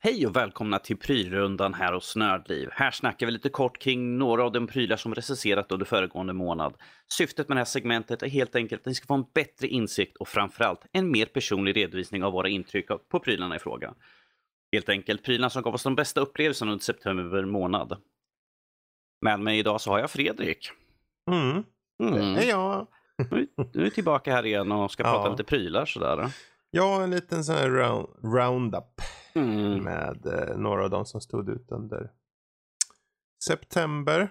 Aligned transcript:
Hej 0.00 0.26
och 0.26 0.36
välkomna 0.36 0.78
till 0.78 0.96
prylrundan 0.96 1.74
här 1.74 1.92
hos 1.92 2.16
Nördliv. 2.16 2.68
Här 2.72 2.90
snackar 2.90 3.26
vi 3.26 3.32
lite 3.32 3.48
kort 3.48 3.78
kring 3.78 4.18
några 4.18 4.44
av 4.44 4.52
de 4.52 4.66
prylar 4.66 4.96
som 4.96 5.14
recenserat 5.14 5.72
under 5.72 5.86
föregående 5.86 6.32
månad. 6.32 6.74
Syftet 7.12 7.48
med 7.48 7.56
det 7.56 7.60
här 7.60 7.64
segmentet 7.64 8.22
är 8.22 8.28
helt 8.28 8.54
enkelt 8.56 8.82
att 8.82 8.86
ni 8.86 8.94
ska 8.94 9.06
få 9.06 9.14
en 9.14 9.24
bättre 9.34 9.68
insikt 9.68 10.16
och 10.16 10.28
framförallt 10.28 10.80
en 10.92 11.10
mer 11.10 11.26
personlig 11.26 11.76
redovisning 11.76 12.24
av 12.24 12.32
våra 12.32 12.48
intryck 12.48 12.86
på 13.10 13.20
prylarna 13.20 13.56
i 13.56 13.58
fråga. 13.58 13.94
Helt 14.72 14.88
enkelt 14.88 15.22
prylarna 15.22 15.50
som 15.50 15.62
gav 15.62 15.74
oss 15.74 15.82
de 15.82 15.94
bästa 15.94 16.20
upplevelserna 16.20 16.72
under 16.72 16.84
september 16.84 17.44
månad. 17.44 17.96
Med 19.22 19.40
mig 19.40 19.58
idag 19.58 19.80
så 19.80 19.90
har 19.90 19.98
jag 19.98 20.10
Fredrik. 20.10 20.70
Mm. 21.30 21.64
Mm. 22.02 22.34
Det 22.34 22.44
är 22.44 22.48
jag. 22.48 22.86
Nu 23.30 23.48
nu 23.56 23.80
är 23.80 23.84
vi 23.84 23.90
tillbaka 23.90 24.32
här 24.32 24.46
igen 24.46 24.72
och 24.72 24.90
ska 24.90 25.02
prata 25.12 25.24
Ja. 25.28 25.30
lite 25.30 25.44
prylar 25.44 25.86
sådär. 25.86 26.30
Har 26.78 27.02
en 27.02 27.10
liten 27.10 27.44
sån 27.44 27.54
här 27.54 27.70
round, 27.70 28.08
roundup 28.34 29.00
Mm. 29.38 29.84
med 29.84 30.26
eh, 30.26 30.56
några 30.56 30.84
av 30.84 30.90
de 30.90 31.06
som 31.06 31.20
stod 31.20 31.48
ut 31.48 31.70
under 31.70 32.10
september. 33.44 34.28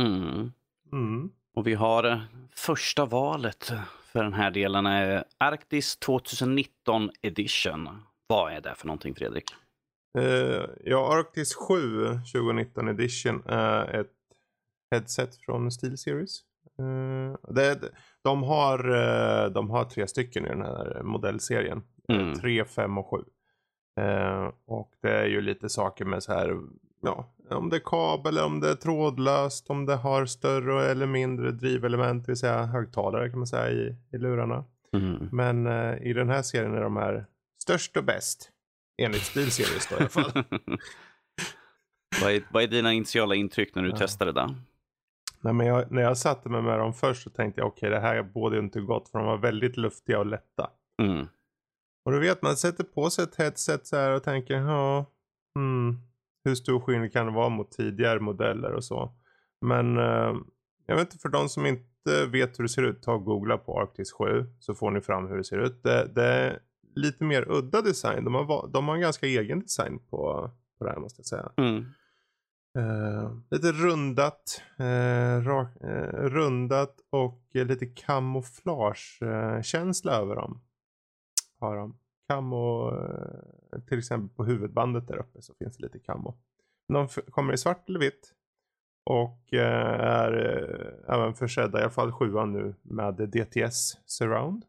Mm. 0.00 0.52
Mm. 0.92 1.30
Och 1.54 1.66
vi 1.66 1.74
har 1.74 2.04
eh, 2.04 2.20
första 2.54 3.06
valet 3.06 3.72
för 4.12 4.22
den 4.22 4.32
här 4.32 4.50
delen 4.50 4.86
är 4.86 5.24
Arktis 5.38 5.96
2019 5.96 7.10
edition. 7.22 7.88
Vad 8.26 8.52
är 8.52 8.60
det 8.60 8.74
för 8.74 8.86
någonting 8.86 9.14
Fredrik? 9.14 9.44
Eh, 10.18 10.64
ja, 10.84 11.18
Arctis 11.18 11.54
7 11.54 12.04
2019 12.32 12.88
edition 12.88 13.42
är 13.46 14.00
ett 14.00 14.12
headset 14.90 15.36
från 15.36 15.70
Steel 15.70 15.98
Series. 15.98 16.40
Eh, 16.78 17.54
det, 17.54 17.80
de, 18.22 18.42
har, 18.42 18.78
de 19.50 19.70
har 19.70 19.84
tre 19.84 20.06
stycken 20.06 20.46
i 20.46 20.48
den 20.48 20.62
här 20.62 21.02
modellserien. 21.02 21.82
Mm. 22.08 22.34
3, 22.34 22.64
5 22.64 22.98
och 22.98 23.10
7. 23.10 23.24
Eh, 24.00 24.50
och 24.66 24.92
det 25.02 25.10
är 25.10 25.26
ju 25.26 25.40
lite 25.40 25.68
saker 25.68 26.04
med 26.04 26.22
så 26.22 26.32
här, 26.32 26.60
ja, 27.02 27.34
om 27.50 27.70
det 27.70 27.76
är 27.76 27.82
kabel, 27.84 28.38
om 28.38 28.60
det 28.60 28.70
är 28.70 28.74
trådlöst, 28.74 29.70
om 29.70 29.86
det 29.86 29.96
har 29.96 30.26
större 30.26 30.90
eller 30.90 31.06
mindre 31.06 31.50
drivelement, 31.50 32.26
det 32.26 32.32
vill 32.32 32.36
säga 32.38 32.62
högtalare 32.66 33.30
kan 33.30 33.38
man 33.38 33.46
säga 33.46 33.70
i, 33.70 33.96
i 34.12 34.18
lurarna. 34.18 34.64
Mm. 34.92 35.28
Men 35.32 35.66
eh, 35.66 36.02
i 36.02 36.12
den 36.12 36.28
här 36.28 36.42
serien 36.42 36.74
är 36.74 36.80
de 36.80 36.96
här 36.96 37.26
störst 37.62 37.96
och 37.96 38.04
bäst. 38.04 38.50
Enligt 39.02 39.22
Steel 39.22 39.50
Series 39.50 39.86
då 39.88 39.94
i 39.96 39.98
alla 39.98 40.08
fall. 40.08 40.32
vad, 42.22 42.32
är, 42.32 42.42
vad 42.52 42.62
är 42.62 42.66
dina 42.68 42.92
initiala 42.92 43.34
intryck 43.34 43.74
när 43.74 43.82
du 43.82 43.90
Ja. 43.90 43.96
testade 43.96 44.32
det? 44.32 44.54
Nej, 45.40 45.52
men 45.52 45.66
jag, 45.66 45.90
när 45.92 46.02
jag 46.02 46.18
satte 46.18 46.48
mig 46.48 46.62
med 46.62 46.78
dem 46.78 46.94
först 46.94 47.22
så 47.22 47.30
tänkte 47.30 47.60
jag 47.60 47.68
okej 47.68 47.90
det 47.90 48.00
här 48.00 48.22
båda 48.22 48.56
ju 48.56 48.62
inte 48.62 48.80
gott 48.80 49.08
för 49.08 49.18
de 49.18 49.26
var 49.26 49.38
väldigt 49.38 49.76
luftiga 49.76 50.18
och 50.18 50.26
lätta. 50.26 50.70
Mm. 51.02 51.26
Och 52.04 52.12
du 52.12 52.20
vet 52.20 52.42
man 52.42 52.56
sätter 52.56 52.84
på 52.84 53.10
sig 53.10 53.24
ett 53.24 53.36
headset 53.36 53.86
så 53.86 53.96
här 53.96 54.10
och 54.10 54.22
tänker 54.22 54.54
ja, 54.54 55.06
hmm, 55.54 55.98
hur 56.44 56.54
stor 56.54 56.80
skillnad 56.80 57.12
kan 57.12 57.26
det 57.26 57.32
vara 57.32 57.48
mot 57.48 57.70
tidigare 57.70 58.20
modeller 58.20 58.72
och 58.72 58.84
så. 58.84 59.12
Men 59.60 59.98
eh, 59.98 60.34
jag 60.86 60.96
vet 60.96 61.06
inte 61.06 61.18
för 61.18 61.28
de 61.28 61.48
som 61.48 61.66
inte 61.66 62.26
vet 62.26 62.58
hur 62.58 62.64
det 62.64 62.68
ser 62.68 62.82
ut, 62.82 63.02
ta 63.02 63.12
och 63.12 63.24
googla 63.24 63.58
på 63.58 63.80
Arctis 63.80 64.12
7 64.12 64.46
så 64.58 64.74
får 64.74 64.90
ni 64.90 65.00
fram 65.00 65.28
hur 65.28 65.36
det 65.36 65.44
ser 65.44 65.58
ut. 65.58 65.82
Det, 65.82 66.10
det 66.14 66.24
är 66.24 66.58
lite 66.94 67.24
mer 67.24 67.50
udda 67.50 67.82
design. 67.82 68.24
De 68.24 68.34
har, 68.34 68.68
de 68.68 68.88
har 68.88 68.94
en 68.94 69.00
ganska 69.00 69.26
egen 69.26 69.60
design 69.60 69.98
på, 69.98 70.50
på 70.78 70.84
det 70.84 70.90
här 70.90 71.00
måste 71.00 71.20
jag 71.20 71.26
säga. 71.26 71.52
Mm. 71.56 71.84
Eh, 72.78 73.32
lite 73.50 73.72
rundat, 73.72 74.62
eh, 74.78 75.40
rak, 75.42 75.76
eh, 75.80 76.08
rundat 76.12 76.96
och 77.10 77.42
lite 77.52 77.86
kamouflagekänsla 77.86 80.12
över 80.12 80.36
dem. 80.36 80.60
Har 81.62 81.76
de. 81.76 81.96
Camo, 82.28 82.90
eh, 82.90 83.80
till 83.88 83.98
exempel 83.98 84.36
på 84.36 84.44
huvudbandet 84.44 85.08
där 85.08 85.16
uppe 85.16 85.42
så 85.42 85.54
finns 85.54 85.76
det 85.76 85.82
lite 85.82 85.98
camo. 85.98 86.38
De 86.88 87.08
kommer 87.08 87.52
i 87.52 87.58
svart 87.58 87.88
eller 87.88 88.00
vitt. 88.00 88.34
Och 89.10 89.54
eh, 89.54 90.00
är 90.00 90.32
eh, 90.32 91.14
även 91.14 91.34
försedda, 91.34 91.78
i 91.78 91.82
alla 91.82 91.90
fall 91.90 92.12
sjuan 92.12 92.52
nu, 92.52 92.74
med 92.82 93.14
DTS 93.14 93.98
surround. 94.06 94.64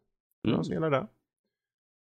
Mm. 0.48 0.62
De 0.62 0.90
det. 0.90 1.08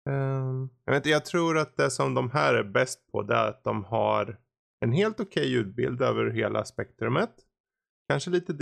Ehm, 0.10 0.70
jag, 0.86 0.94
vet, 0.94 1.06
jag 1.06 1.26
tror 1.26 1.58
att 1.58 1.78
det 1.78 1.90
som 1.92 2.14
de 2.14 2.30
här 2.32 2.54
är 2.54 2.64
bäst 2.64 3.12
på 3.12 3.22
det 3.22 3.36
är 3.36 3.48
att 3.48 3.64
de 3.64 3.84
har 3.84 4.38
en 4.80 4.92
helt 4.92 5.20
okej 5.20 5.52
ljudbild 5.52 6.02
över 6.02 6.30
hela 6.30 6.66
spektrumet. 6.66 7.32
Kanske 8.10 8.30
lite, 8.30 8.54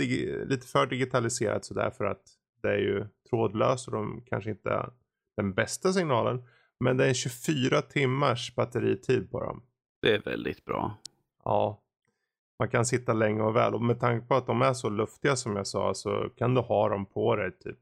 lite 0.44 0.66
för 0.66 0.86
digitaliserat 0.86 1.64
sådär 1.64 1.90
för 1.90 2.04
att 2.04 2.22
det 2.62 2.68
är 2.68 2.78
ju 2.78 3.06
trådlöst 3.30 3.88
och 3.88 3.94
de 3.94 4.22
kanske 4.26 4.50
inte 4.50 4.90
den 5.36 5.54
bästa 5.54 5.92
signalen. 5.92 6.42
Men 6.80 6.96
det 6.96 7.06
är 7.06 7.14
24 7.14 7.82
timmars 7.82 8.54
batteritid 8.54 9.30
på 9.30 9.40
dem. 9.40 9.62
Det 10.02 10.14
är 10.14 10.22
väldigt 10.22 10.64
bra. 10.64 10.98
Ja. 11.44 11.82
Man 12.58 12.68
kan 12.68 12.86
sitta 12.86 13.12
länge 13.12 13.42
och 13.42 13.56
väl 13.56 13.74
och 13.74 13.82
med 13.82 14.00
tanke 14.00 14.26
på 14.26 14.34
att 14.34 14.46
de 14.46 14.62
är 14.62 14.72
så 14.72 14.88
luftiga 14.90 15.36
som 15.36 15.56
jag 15.56 15.66
sa 15.66 15.94
så 15.94 16.28
kan 16.36 16.54
du 16.54 16.60
ha 16.60 16.88
dem 16.88 17.06
på 17.06 17.36
dig 17.36 17.58
typ 17.58 17.78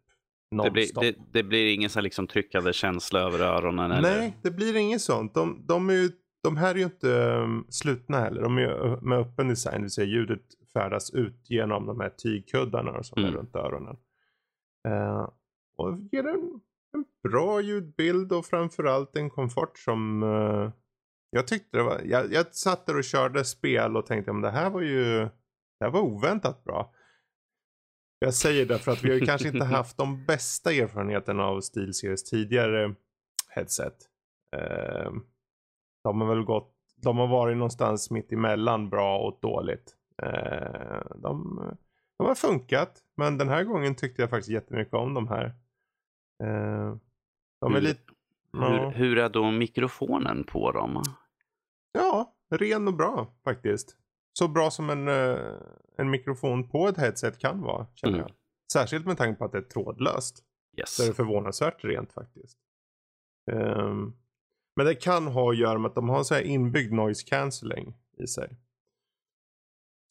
Det 0.64 0.70
blir, 0.70 1.00
det, 1.00 1.14
det 1.32 1.42
blir 1.42 1.74
ingen 1.74 1.90
så 1.90 2.00
liksom 2.00 2.26
tryckande 2.26 2.72
känsla 2.72 3.20
över 3.20 3.40
öronen. 3.40 3.90
Eller? 3.90 4.18
Nej, 4.18 4.36
det 4.42 4.50
blir 4.50 4.76
inget 4.76 5.00
sånt. 5.00 5.34
De, 5.34 5.64
de, 5.66 5.90
är 5.90 5.94
ju, 5.94 6.10
de 6.42 6.56
här 6.56 6.70
är 6.70 6.78
ju 6.78 6.84
inte 6.84 7.08
um, 7.08 7.66
slutna 7.68 8.20
heller. 8.20 8.42
De 8.42 8.58
är 8.58 8.62
ju 8.62 8.96
med 9.00 9.18
öppen 9.18 9.48
design, 9.48 9.74
det 9.74 9.82
vill 9.82 9.90
säga 9.90 10.06
ljudet 10.06 10.42
färdas 10.72 11.10
ut 11.10 11.50
genom 11.50 11.86
de 11.86 12.00
här 12.00 12.10
tygkuddarna 12.10 13.02
som 13.02 13.22
Mm. 13.22 13.34
är 13.34 13.38
runt 13.38 13.56
öronen. 13.56 13.96
Eh, 14.88 15.28
och 15.76 15.98
ger 16.12 16.26
en, 16.26 16.60
en 16.98 17.30
bra 17.30 17.60
ljudbild 17.60 18.32
och 18.32 18.46
framförallt 18.46 19.16
en 19.16 19.30
komfort 19.30 19.78
som 19.78 20.22
eh, 20.22 20.70
jag 21.30 21.46
tyckte 21.46 21.76
det 21.76 21.82
var. 21.82 22.00
Jag, 22.04 22.32
jag 22.32 22.54
satt 22.54 22.86
där 22.86 22.98
och 22.98 23.04
körde 23.04 23.44
spel 23.44 23.96
och 23.96 24.06
tänkte 24.06 24.32
men 24.32 24.42
det 24.42 24.50
här 24.50 24.70
var 24.70 24.80
ju 24.80 25.28
det 25.78 25.84
här 25.84 25.90
var 25.90 26.00
oväntat 26.00 26.64
bra. 26.64 26.94
Jag 28.18 28.34
säger 28.34 28.66
det 28.66 28.78
för 28.78 28.92
att 28.92 29.04
vi 29.04 29.08
har 29.10 29.18
ju 29.18 29.26
kanske 29.26 29.48
inte 29.48 29.64
haft 29.64 29.96
de 29.96 30.24
bästa 30.24 30.72
erfarenheterna 30.72 31.44
av 31.44 31.60
SteelSeries 31.60 32.24
tidigare 32.24 32.94
headset. 33.48 33.96
Eh, 34.56 35.12
de 36.04 36.20
har 36.20 36.28
väl 36.28 36.44
gått, 36.44 36.74
de 36.96 37.18
har 37.18 37.26
varit 37.26 37.56
någonstans 37.56 38.10
mitt 38.10 38.32
emellan 38.32 38.90
bra 38.90 39.18
och 39.18 39.38
dåligt. 39.42 39.96
Eh, 40.22 41.00
de, 41.16 41.60
de 42.18 42.26
har 42.26 42.34
funkat, 42.34 43.02
men 43.16 43.38
den 43.38 43.48
här 43.48 43.64
gången 43.64 43.94
tyckte 43.94 44.22
jag 44.22 44.30
faktiskt 44.30 44.50
jättemycket 44.50 44.94
om 44.94 45.14
de 45.14 45.28
här. 45.28 45.54
Eh, 46.44 46.96
de 47.60 47.72
är 47.74 47.74
Hur- 47.74 47.80
lite, 47.80 48.02
Hur, 48.52 48.60
ja, 48.60 48.88
hur 48.90 49.18
är 49.18 49.28
då 49.28 49.50
mikrofonen 49.50 50.44
på 50.44 50.72
dem? 50.72 51.02
ja, 51.92 52.34
ren 52.54 52.88
och 52.88 52.94
bra 52.94 53.34
faktiskt. 53.44 53.96
Så 54.38 54.48
bra 54.48 54.70
som 54.70 54.90
en, 54.90 55.08
eh, 55.08 55.38
en 55.96 56.10
mikrofon 56.10 56.68
på 56.68 56.88
ett 56.88 56.96
headset 56.98 57.38
kan 57.38 57.60
vara, 57.60 57.86
känner 57.94 58.14
Mm. 58.18 58.26
jag. 58.28 58.36
Särskilt 58.72 59.06
med 59.06 59.16
tanke 59.16 59.38
på 59.38 59.44
att 59.44 59.52
det 59.52 59.58
är 59.58 59.62
trådlöst. 59.62 60.44
Yes. 60.78 60.96
Så 60.96 61.02
är 61.02 61.06
det 61.06 61.14
förvånansvärt 61.14 61.84
rent 61.84 62.12
faktiskt. 62.12 62.58
Ehm, 63.52 64.12
men 64.76 64.86
det 64.86 64.94
kan 64.94 65.26
ha 65.26 65.50
att 65.50 65.58
göra 65.58 65.78
med 65.78 65.88
att 65.88 65.94
de 65.94 66.08
har 66.08 66.22
så 66.22 66.34
här 66.34 66.42
inbyggd 66.42 66.92
noise 66.92 67.24
cancelling 67.28 67.94
i 68.18 68.26
sig. 68.26 68.56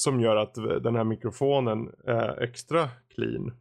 Som 0.01 0.19
gör 0.21 0.35
att 0.35 0.53
den 0.83 0.95
här 0.95 1.03
mikrofonen 1.03 1.95
är 2.03 2.41
extra 2.41 2.89
clean. 3.09 3.51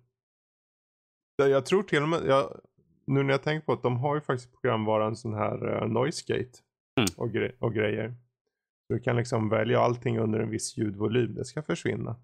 Jag 1.37 1.67
tror 1.67 1.83
till 1.83 2.03
och 2.03 2.09
med, 2.09 2.21
jag, 2.27 2.61
nu 3.07 3.23
när 3.23 3.31
jag 3.35 3.43
tänker 3.43 3.67
på 3.67 3.73
att 3.73 3.83
de 3.83 3.97
har 3.97 4.15
ju 4.15 4.21
faktiskt 4.21 4.53
programvaran 4.53 5.17
sån 5.17 5.35
här 5.35 5.83
uh, 5.83 5.89
noise 5.89 6.25
gate. 6.27 6.59
Mm. 7.01 7.09
Och, 7.17 7.29
gre- 7.29 7.53
och 7.59 7.75
grejer. 7.75 8.15
Du 8.89 8.99
kan 8.99 9.17
liksom 9.17 9.49
välja 9.49 9.81
allting 9.81 10.19
under 10.19 10.41
en 10.41 10.51
viss 10.51 10.77
ljudvolym. 10.77 11.35
Det 11.35 11.45
ska 11.45 11.63
försvinna. 11.63 12.17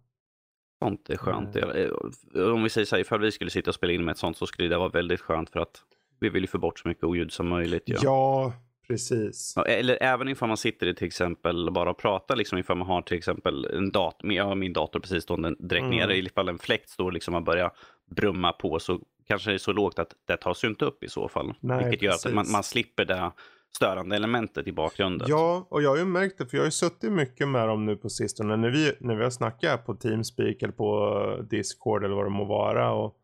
Sånt 0.85 1.11
är 1.11 1.17
skönt. 1.17 1.57
Mm. 1.57 1.91
Eh, 2.35 2.43
Om 2.53 2.63
vi 2.63 2.69
säger 2.69 2.85
så 2.85 2.97
här, 2.97 3.01
ifall 3.01 3.21
vi 3.21 3.33
skulle 3.33 3.51
sitta 3.51 3.71
och 3.71 3.75
spela 3.75 3.93
in 3.93 4.05
med 4.05 4.13
ett 4.13 4.19
sånt 4.19 4.37
så 4.37 4.47
skulle 4.47 4.69
det 4.69 4.79
vara 4.79 4.89
väldigt 4.89 5.21
skönt 5.21 5.51
för 5.51 5.61
att 5.61 5.83
vi 6.21 6.29
vill 6.29 6.43
ju 6.43 6.47
få 6.47 6.59
bort 6.59 6.79
så 6.79 6.89
mycket 6.89 7.05
oljud 7.05 7.33
som 7.33 7.49
möjligt. 7.49 7.83
Ja, 7.87 7.99
Ja. 8.03 8.53
precis. 8.87 9.53
Ja, 9.57 9.65
Eller 9.65 9.99
även 10.03 10.29
ifall 10.29 10.49
man 10.49 10.57
sitter 10.57 10.87
i 10.87 10.95
till 10.95 11.07
exempel 11.07 11.71
bara 11.73 11.91
och 11.91 11.99
pratar, 11.99 12.37
liksom 12.37 12.59
ifall 12.59 12.77
man 12.77 12.87
har 12.87 13.03
till 13.03 13.17
exempel 13.19 13.65
en 13.65 13.91
dator, 13.91 14.33
jag 14.33 14.45
har 14.45 14.55
min 14.55 14.73
dator 14.73 15.01
precis 15.01 15.23
stående 15.23 15.55
direkt 15.59 15.85
Mm. 15.85 15.97
nere, 15.97 16.17
ifall 16.17 16.49
en 16.49 16.59
fläkt 16.59 16.89
står 16.91 17.13
liksom 17.13 17.35
och 17.35 17.43
börjar 17.43 17.71
brumma 18.15 18.53
på 18.53 18.79
så 18.79 19.01
kanske 19.27 19.51
det 19.51 19.57
är 19.57 19.59
så 19.59 19.73
lågt 19.73 19.99
att 19.99 20.15
det 20.25 20.37
tas 20.37 20.65
ju 20.65 20.69
inte 20.69 20.85
upp 20.85 21.05
i 21.05 21.09
så 21.09 21.29
fall. 21.29 21.55
Nej, 21.61 21.85
Vilket 21.85 22.03
gör 22.03 22.11
att 22.11 22.23
precis. 22.23 22.35
man, 22.35 22.51
man 22.51 22.63
slipper 22.63 23.05
det 23.05 23.33
störande 23.77 24.17
elementet 24.17 24.67
i 24.67 24.73
bakgrunden. 24.73 25.29
Ja, 25.31 25.67
och 25.71 25.83
jag 25.83 25.91
har 25.91 25.97
ju 25.97 26.05
märkt 26.05 26.39
det 26.39 26.47
för 26.47 26.57
jag 26.57 26.63
har 26.63 26.67
ju 26.67 26.71
suttit 26.71 27.13
mycket 27.13 27.49
med 27.49 27.69
dem 27.69 27.87
nu 27.87 27.97
på 27.97 28.11
sistone 28.11 28.57
när 28.57 28.71
vi, 28.71 28.93
när 29.01 29.15
vi 29.15 29.23
har 29.23 29.31
snackat 29.31 29.87
på 29.87 29.95
Teamspeak 29.95 30.63
eller 30.63 30.73
på 30.73 31.47
Discord 31.51 32.05
eller 32.05 32.15
vad 32.15 32.27
det 32.27 32.31
må 32.31 32.45
vara. 32.45 32.93
Och, 32.93 33.17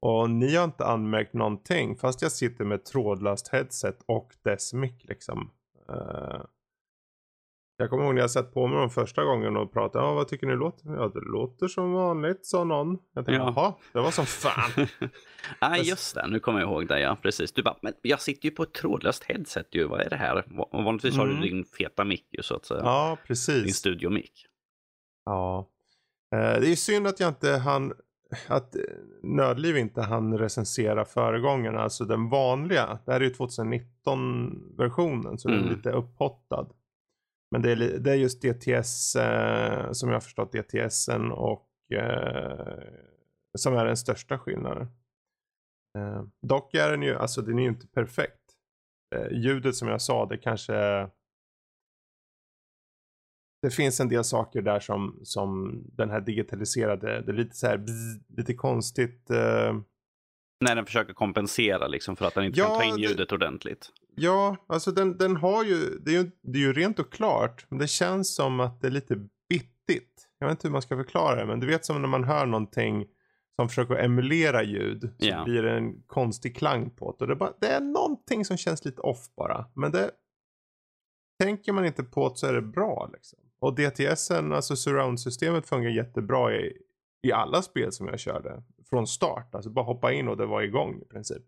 och 0.00 0.30
ni 0.30 0.56
har 0.56 0.64
inte 0.64 0.84
anmärkt 0.84 1.34
någonting 1.34 1.96
fast 1.96 2.22
jag 2.22 2.32
sitter 2.32 2.64
med 2.64 2.84
trådlöst 2.84 3.48
headset 3.48 3.98
och 4.06 4.32
dess 4.44 4.72
mick 4.72 5.04
liksom. 5.08 5.50
Eh, 5.88 6.40
Jag 7.76 7.90
kommer 7.90 8.04
ihåg 8.04 8.14
när 8.14 8.20
jag 8.20 8.30
satt 8.30 8.54
på 8.54 8.66
mig 8.66 8.78
dem 8.78 8.90
första 8.90 9.24
gången 9.24 9.56
och 9.56 9.72
pratade. 9.72 10.04
Ja, 10.04 10.14
vad 10.14 10.28
tycker 10.28 10.46
ni 10.46 10.56
låter? 10.56 10.88
Ja, 10.94 11.08
det 11.14 11.20
låter 11.20 11.68
som 11.68 11.92
vanligt, 11.92 12.46
sa 12.46 12.64
någon. 12.64 12.98
Jag 13.14 13.26
tänkte, 13.26 13.32
Ja. 13.44 13.52
jaha, 13.56 13.74
det 13.92 14.00
var 14.00 14.10
som 14.10 14.26
fan. 14.26 14.70
Nej, 15.60 15.88
just 15.88 16.14
det. 16.14 16.26
Nu 16.28 16.40
kommer 16.40 16.60
jag 16.60 16.68
ihåg 16.70 16.88
det. 16.88 17.00
Ja, 17.00 17.16
precis. 17.22 17.52
Du 17.52 17.62
bara, 17.62 17.76
men 17.82 17.92
jag 18.02 18.20
sitter 18.20 18.44
ju 18.48 18.54
på 18.54 18.62
ett 18.62 18.72
trådlöst 18.74 19.24
headset 19.24 19.68
ju. 19.74 19.84
Vad 19.84 20.00
är 20.00 20.10
det 20.10 20.16
här? 20.16 20.44
Vanligtvis 20.72 21.16
har 21.16 21.24
Mm. 21.26 21.40
du 21.40 21.48
din 21.48 21.64
feta 21.64 22.04
mick 22.04 22.26
ju, 22.30 22.42
så 22.42 22.56
att 22.56 22.64
säga. 22.64 22.80
ja, 22.84 23.08
Din 23.08 23.16
precis. 23.26 23.76
studiomick. 23.76 24.46
Ja. 25.24 25.68
Eh, 26.34 26.60
det 26.60 26.68
är 26.72 26.76
synd 26.76 27.06
att 27.06 27.20
jag 27.20 27.28
inte 27.28 27.50
hann, 27.56 27.92
att 28.48 28.76
eh, 28.76 28.80
Nödliv 29.22 29.76
inte 29.76 30.02
hann 30.02 30.38
recensera 30.38 31.04
föregångaren, 31.04 31.78
alltså 31.78 32.04
den 32.04 32.28
vanliga. 32.28 32.98
Det 33.06 33.12
här 33.12 33.20
är 33.20 33.24
ju 33.24 33.30
2019-versionen 33.30 35.38
så 35.38 35.48
den 35.48 35.58
Mm. 35.58 35.70
är 35.70 35.74
lite 35.76 35.90
upphottad. 35.90 36.66
Men 37.52 37.62
det 37.62 37.72
är, 37.72 37.76
det 37.98 38.10
är 38.10 38.14
just 38.14 38.42
DTS, 38.42 39.16
eh, 39.16 39.92
som 39.92 40.08
jag 40.08 40.16
har 40.16 40.20
förstått 40.20 40.52
DTSen 40.52 41.32
och 41.32 41.68
eh, 41.92 42.84
som 43.58 43.74
är 43.76 43.84
den 43.84 43.96
största 43.96 44.38
skillnaden. 44.38 44.86
Eh, 45.98 46.24
dock 46.46 46.74
är 46.74 46.90
den 46.90 47.02
ju, 47.02 47.14
alltså 47.16 47.42
den 47.42 47.58
är 47.58 47.62
ju 47.62 47.68
inte 47.68 47.86
perfekt. 47.86 48.40
Eh, 49.14 49.32
ljudet 49.32 49.74
som 49.76 49.88
jag 49.88 50.02
sa, 50.02 50.26
det 50.26 50.38
kanske 50.38 50.74
det 53.62 53.70
finns 53.70 54.00
en 54.00 54.08
del 54.08 54.24
saker 54.24 54.62
där 54.62 54.80
som, 54.80 55.20
som 55.22 55.80
den 55.92 56.10
här 56.10 56.20
digitaliserade, 56.20 57.22
det 57.22 57.32
är 57.32 57.36
lite 57.36 57.56
så 57.56 57.66
här 57.66 57.76
bzz, 57.78 58.20
lite 58.36 58.54
konstigt. 58.54 59.30
eh, 59.30 59.74
När 60.64 60.76
den 60.76 60.86
försöker 60.86 61.12
kompensera 61.12 61.86
liksom 61.88 62.16
för 62.16 62.24
att 62.26 62.34
den 62.34 62.44
inte 62.44 62.58
Ja, 62.60 62.66
kan 62.66 62.76
ta 62.78 62.84
in 62.84 62.94
det- 62.96 63.00
ljudet 63.02 63.32
ordentligt. 63.32 63.90
Ja, 64.14 64.56
alltså 64.66 64.90
den, 64.92 65.18
den 65.18 65.36
har 65.36 65.64
ju 65.64 65.98
det, 66.00 66.10
är 66.10 66.22
ju, 66.22 66.30
det 66.42 66.58
är 66.58 66.62
ju 66.62 66.72
rent 66.72 66.98
och 66.98 67.12
klart, 67.12 67.66
men 67.68 67.78
det 67.78 67.86
känns 67.88 68.34
som 68.34 68.60
att 68.60 68.80
det 68.80 68.86
är 68.86 68.90
lite 68.90 69.16
bittigt. 69.48 70.28
Jag 70.38 70.46
vet 70.46 70.52
inte 70.58 70.68
hur 70.68 70.72
man 70.72 70.82
ska 70.82 70.96
förklara 70.96 71.36
det, 71.36 71.46
men 71.46 71.60
du 71.60 71.66
vet 71.66 71.84
som 71.84 72.02
när 72.02 72.08
man 72.08 72.24
hör 72.24 72.46
någonting 72.46 73.06
som 73.56 73.68
försöker 73.68 73.94
emulera 73.94 74.62
ljud, 74.62 75.00
så 75.18 75.26
Ja. 75.28 75.44
blir 75.44 75.62
det 75.62 75.72
en 75.76 76.02
konstig 76.02 76.56
klang 76.56 76.90
på 76.90 77.16
det. 77.18 77.24
Och 77.24 77.28
det, 77.28 77.34
är 77.34 77.36
bara, 77.36 77.52
det 77.60 77.66
är 77.68 77.80
någonting 77.80 78.44
som 78.44 78.56
känns 78.56 78.84
lite 78.84 79.00
off 79.00 79.26
bara, 79.36 79.66
men 79.74 79.92
det 79.92 80.10
tänker 81.42 81.72
man 81.72 81.86
inte 81.86 82.02
på 82.04 82.28
det 82.28 82.36
så 82.36 82.46
är 82.46 82.52
det 82.52 82.62
bra 82.62 83.10
liksom. 83.12 83.38
Och 83.60 83.74
DTSen, 83.74 84.52
alltså 84.52 84.76
surround-systemet 84.76 85.66
fungerar 85.66 85.92
jättebra 85.92 86.54
i, 86.56 86.72
i 87.22 87.32
alla 87.32 87.62
spel 87.62 87.92
som 87.92 88.08
jag 88.08 88.20
körde. 88.20 88.62
Från 88.90 89.06
start, 89.06 89.54
alltså 89.54 89.70
bara 89.70 89.84
hoppa 89.84 90.12
in 90.12 90.28
och 90.28 90.36
det 90.36 90.46
var 90.46 90.62
igång 90.62 91.00
i 91.02 91.04
princip. 91.04 91.42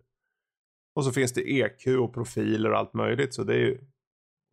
Och 0.94 1.04
så 1.04 1.12
finns 1.12 1.32
det 1.32 1.40
EQ 1.60 1.86
och 2.00 2.14
profiler 2.14 2.70
och 2.72 2.78
allt 2.78 2.94
möjligt 2.94 3.34
så 3.34 3.44
det 3.44 3.54
är 3.54 3.58
ju 3.58 3.78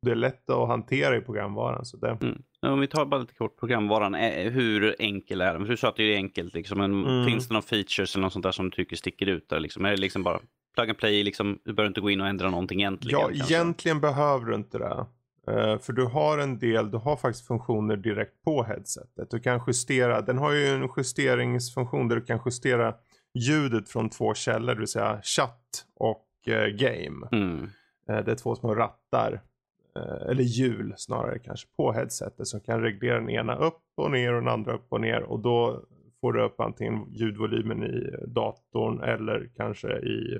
det 0.05 0.11
är 0.11 0.15
lätt 0.15 0.49
att 0.49 0.67
hantera 0.67 1.17
i 1.17 1.21
programvaran. 1.21 1.85
Så 1.85 1.97
det, 1.97 2.17
Mm. 2.21 2.41
Om 2.67 2.79
vi 2.79 2.87
tar 2.87 3.05
bara 3.05 3.21
lite 3.21 3.33
kort 3.33 3.59
programvaran, 3.59 4.13
hur 4.51 4.95
enkel 4.99 5.41
är 5.41 5.53
den? 5.53 5.61
För 5.61 5.69
du 5.71 5.77
sa 5.77 5.89
att 5.89 5.95
det 5.95 6.03
är 6.03 6.15
enkelt, 6.15 6.53
liksom, 6.53 6.77
men 6.77 7.05
Mm. 7.05 7.25
finns 7.25 7.47
det 7.47 7.53
några 7.53 7.61
features 7.67 8.15
eller 8.15 8.21
något 8.23 8.33
sånt 8.33 8.43
där 8.43 8.51
som 8.51 8.65
du 8.65 8.71
tycker 8.75 8.95
sticker 8.95 9.25
ut? 9.25 9.49
Där, 9.49 9.59
liksom? 9.59 9.85
Är 9.85 9.89
det 9.91 9.97
liksom 9.97 10.23
bara 10.23 10.39
plug 10.75 10.89
and 10.89 10.97
play, 10.97 11.23
liksom, 11.23 11.59
du 11.65 11.73
behöver 11.73 11.87
inte 11.87 12.01
gå 12.01 12.09
in 12.09 12.21
och 12.21 12.27
ändra 12.27 12.49
någonting 12.49 12.79
egentligen? 12.79 13.19
ja, 13.19 13.27
kanske? 13.27 13.53
egentligen 13.53 13.99
behöver 13.99 14.45
du 14.45 14.55
inte 14.55 14.77
det. 14.77 15.05
Eh, 15.47 15.79
för 15.79 15.93
du 15.93 16.05
har 16.05 16.37
en 16.37 16.59
del, 16.59 16.91
du 16.91 16.97
har 16.97 17.15
faktiskt 17.15 17.47
funktioner 17.47 17.97
direkt 17.97 18.41
på 18.43 18.63
headsetet. 18.63 19.31
Du 19.31 19.39
kan 19.39 19.61
justera, 19.67 20.21
den 20.21 20.37
har 20.37 20.51
ju 20.51 20.67
en 20.67 20.89
justeringsfunktion 20.97 22.07
där 22.07 22.15
du 22.15 22.21
kan 22.21 22.39
justera 22.45 22.93
ljudet 23.39 23.89
från 23.89 24.09
två 24.09 24.33
källor, 24.33 24.73
det 24.73 24.79
vill 24.79 24.87
säga 24.87 25.21
chatt 25.23 25.85
och 25.95 26.25
game. 26.69 27.27
Mm. 27.31 27.69
Eh, 28.09 28.25
det 28.25 28.31
är 28.31 28.35
två 28.35 28.55
små 28.55 28.75
rattar, 28.75 29.41
eh, 29.95 30.29
eller 30.29 30.43
hjul 30.43 30.93
snarare 30.97 31.39
kanske, 31.39 31.67
på 31.77 31.91
headsetet 31.91 32.47
som 32.47 32.59
kan 32.59 32.81
reglera 32.81 33.19
den 33.19 33.29
ena 33.29 33.55
upp 33.55 33.83
och 33.95 34.11
ner 34.11 34.33
och 34.33 34.41
den 34.41 34.53
andra 34.53 34.73
upp 34.73 34.85
och 34.89 35.01
ner. 35.01 35.21
Och 35.21 35.39
då 35.39 35.85
får 36.21 36.33
du 36.33 36.41
upp 36.41 36.59
antingen 36.59 37.13
ljudvolymen 37.13 37.83
i 37.83 38.15
datorn 38.27 39.03
eller 39.03 39.49
kanske 39.55 39.99
i 39.99 40.39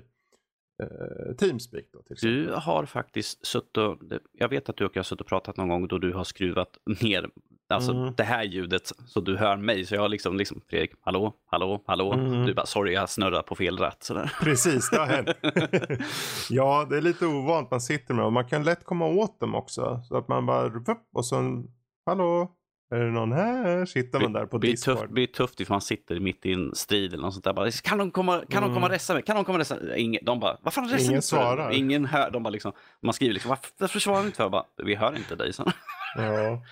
eh, 0.83 1.35
Teamspeak 1.35 1.85
då. 1.93 2.15
Du 2.21 2.53
har 2.53 2.85
faktiskt 2.85 3.45
suttit 3.45 4.21
jag 4.31 4.49
vet 4.49 4.69
att 4.69 4.77
du 4.77 4.85
och 4.85 4.95
jag 4.95 4.99
har 4.99 5.03
suttit 5.03 5.21
och 5.21 5.27
pratat 5.27 5.57
någon 5.57 5.69
gång 5.69 5.87
då 5.87 5.97
du 5.97 6.13
har 6.13 6.23
skruvat 6.23 6.77
ner 7.01 7.29
alltså 7.71 7.91
Mm. 7.91 8.13
det 8.17 8.23
här 8.23 8.43
ljudet 8.43 8.91
så 9.05 9.19
du 9.19 9.37
hör 9.37 9.57
mig. 9.57 9.85
Så 9.85 9.95
jag 9.95 10.01
har 10.01 10.09
liksom, 10.09 10.37
liksom 10.37 10.61
Fredrik, 10.69 10.91
hallå, 11.01 11.33
hallå, 11.51 11.83
hallå. 11.87 12.13
Mm. 12.13 12.45
Du 12.45 12.53
bara, 12.53 12.65
sorry 12.65 12.93
jag 12.93 13.09
snurrar 13.09 13.41
på 13.41 13.55
fel 13.55 13.77
ratt. 13.77 14.03
Sådär. 14.03 14.31
Precis, 14.41 14.89
det 14.89 14.97
har 14.97 15.07
hänt. 15.07 15.29
ja, 16.49 16.87
det 16.89 16.97
är 16.97 17.01
lite 17.01 17.25
ovant 17.25 17.71
man 17.71 17.81
sitter 17.81 18.13
med 18.13 18.25
och 18.25 18.33
man 18.33 18.45
kan 18.45 18.63
lätt 18.63 18.85
komma 18.85 19.05
åt 19.07 19.39
dem 19.39 19.55
också. 19.55 20.01
Så 20.03 20.17
att 20.17 20.27
man 20.27 20.45
bara, 20.45 20.71
och 21.13 21.25
så, 21.25 21.63
hallå, 22.05 22.51
är 22.95 22.99
det 22.99 23.11
någon 23.11 23.31
här? 23.31 23.85
Sitter 23.85 24.19
man 24.19 24.33
där 24.33 24.45
på 24.45 24.57
Det 24.57 24.59
blir 24.59 24.71
Discord. 24.71 24.97
tufft, 24.97 25.09
blir 25.09 25.27
tufft 25.27 25.59
ifall 25.59 25.73
man 25.73 25.81
sitter 25.81 26.19
mitt 26.19 26.45
i 26.45 26.53
en 26.53 26.75
strid 26.75 27.13
eller 27.13 27.23
något 27.23 27.33
sånt 27.33 27.43
där. 27.43 27.53
Bara, 27.53 27.71
kan 27.71 27.97
de 27.97 28.11
komma, 28.11 28.37
kan 28.37 28.45
de 28.49 28.57
Mm. 28.63 28.73
komma 28.73 28.85
och 28.85 28.91
resa 28.91 29.13
mig? 29.13 29.23
Kan 29.23 29.35
de 29.35 29.45
komma 29.45 29.55
och 29.55 29.59
resa 29.59 29.75
mig? 29.75 30.01
Ingen, 30.01 30.25
de 30.25 30.39
bara, 30.39 30.57
vad 30.61 30.73
fan 30.73 30.83
reser 30.89 30.97
Ingen 31.05 31.15
inte 31.15 31.27
för?" 31.27 31.35
svarar. 31.37 31.71
Ingen 31.71 32.05
hör. 32.05 32.31
De 32.31 32.43
bara 32.43 32.49
liksom, 32.49 32.71
man 33.01 33.13
skriver 33.13 33.33
liksom, 33.33 33.55
varför, 33.77 33.99
svarar 33.99 34.19
ni 34.19 34.25
inte 34.25 34.37
för? 34.37 34.43
Jag 34.43 34.51
bara, 34.51 34.65
vi 34.83 34.95
hör 34.95 35.15
inte 35.15 35.35
dig. 35.35 35.53
Så. 35.53 35.71
Ja. 36.15 36.63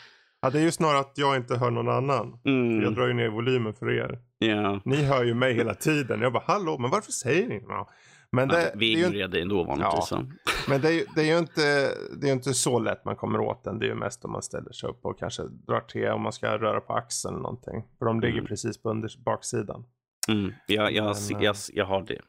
Ja, 0.41 0.49
det 0.49 0.59
är 0.59 0.63
ju 0.63 0.71
snarare 0.71 0.99
att 0.99 1.13
jag 1.15 1.35
inte 1.35 1.55
hör 1.57 1.71
någon 1.71 1.89
annan. 1.89 2.39
Jag 2.43 2.53
Mm, 2.53 2.93
drar 2.93 3.07
ju 3.07 3.13
ner 3.13 3.29
volymen 3.29 3.73
för 3.73 3.91
er. 3.91 4.19
ja. 4.37 4.81
Ni 4.85 5.03
hör 5.03 5.23
ju 5.23 5.33
mig 5.33 5.53
hela 5.53 5.73
tiden. 5.73 6.21
Jag 6.21 6.33
bara, 6.33 6.43
hallå, 6.47 6.77
men 6.77 6.89
varför 6.89 7.11
säger 7.11 7.47
ni? 7.47 7.63
Ja. 7.67 7.89
Men, 8.31 8.47
det, 8.47 8.61
Ja, 8.61 8.69
vi 8.75 8.93
är 8.93 8.97
ju, 8.97 9.03
ignorerar 9.05 9.27
dig 9.27 9.41
ändå 9.41 9.63
vanligtvis. 9.63 10.11
Ja. 10.11 10.23
men 10.69 10.81
det, 10.81 10.93
är, 10.93 11.03
det 11.15 11.21
är 11.21 11.25
ju 11.25 11.37
inte, 11.37 11.91
det 12.21 12.29
är 12.29 12.33
inte 12.33 12.53
så 12.53 12.79
lätt 12.79 13.05
man 13.05 13.15
kommer 13.15 13.39
åt 13.39 13.63
den. 13.63 13.79
Det 13.79 13.85
är 13.85 13.87
ju 13.87 13.95
mest 13.95 14.25
om 14.25 14.31
man 14.31 14.41
ställer 14.41 14.71
sig 14.71 14.89
upp 14.89 14.99
och 15.05 15.19
kanske 15.19 15.43
drar 15.43 15.79
till 15.79 16.07
om 16.07 16.21
man 16.21 16.31
ska 16.33 16.57
röra 16.57 16.79
på 16.81 16.93
axeln 16.93 17.33
eller 17.33 17.41
någonting. 17.43 17.83
För 17.99 18.05
de 18.05 18.19
ligger 18.21 18.33
Mm. 18.33 18.45
precis 18.45 18.81
på 18.81 18.89
under, 18.89 19.11
baksidan. 19.25 19.85
Mm. 20.27 20.53
Jag, 20.67 20.91
jag, 20.93 21.03
Men, 21.05 21.41
jag, 21.43 21.55
eh, 21.55 21.59
jag, 21.73 21.85
har 21.85 22.01
det. 22.01 22.21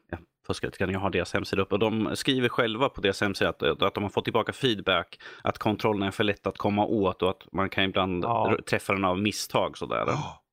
Jag 0.79 1.01
har 1.01 1.11
deras 1.11 1.33
hemsida 1.35 1.63
upp 1.63 1.73
och 1.73 1.79
de 1.79 2.11
skriver 2.17 2.49
själva 2.49 2.89
på 2.89 3.01
deras 3.01 3.21
hemsida 3.21 3.51
att, 3.51 3.63
att 3.83 3.95
de 3.95 4.03
har 4.03 4.11
fått 4.11 4.25
tillbaka 4.25 4.53
feedback 4.53 5.21
att 5.45 5.59
kontrollen 5.59 6.03
är 6.03 6.11
för 6.11 6.25
lätt 6.25 6.47
att 6.47 6.59
komma 6.59 6.87
åt 6.87 7.23
och 7.23 7.31
att 7.31 7.53
man 7.53 7.69
kan 7.69 7.85
ibland 7.85 8.25
Ja. 8.25 8.57
träffa 8.67 8.93
den 8.93 9.05
av 9.05 9.19
misstag. 9.19 9.79
Sådär. 9.79 10.07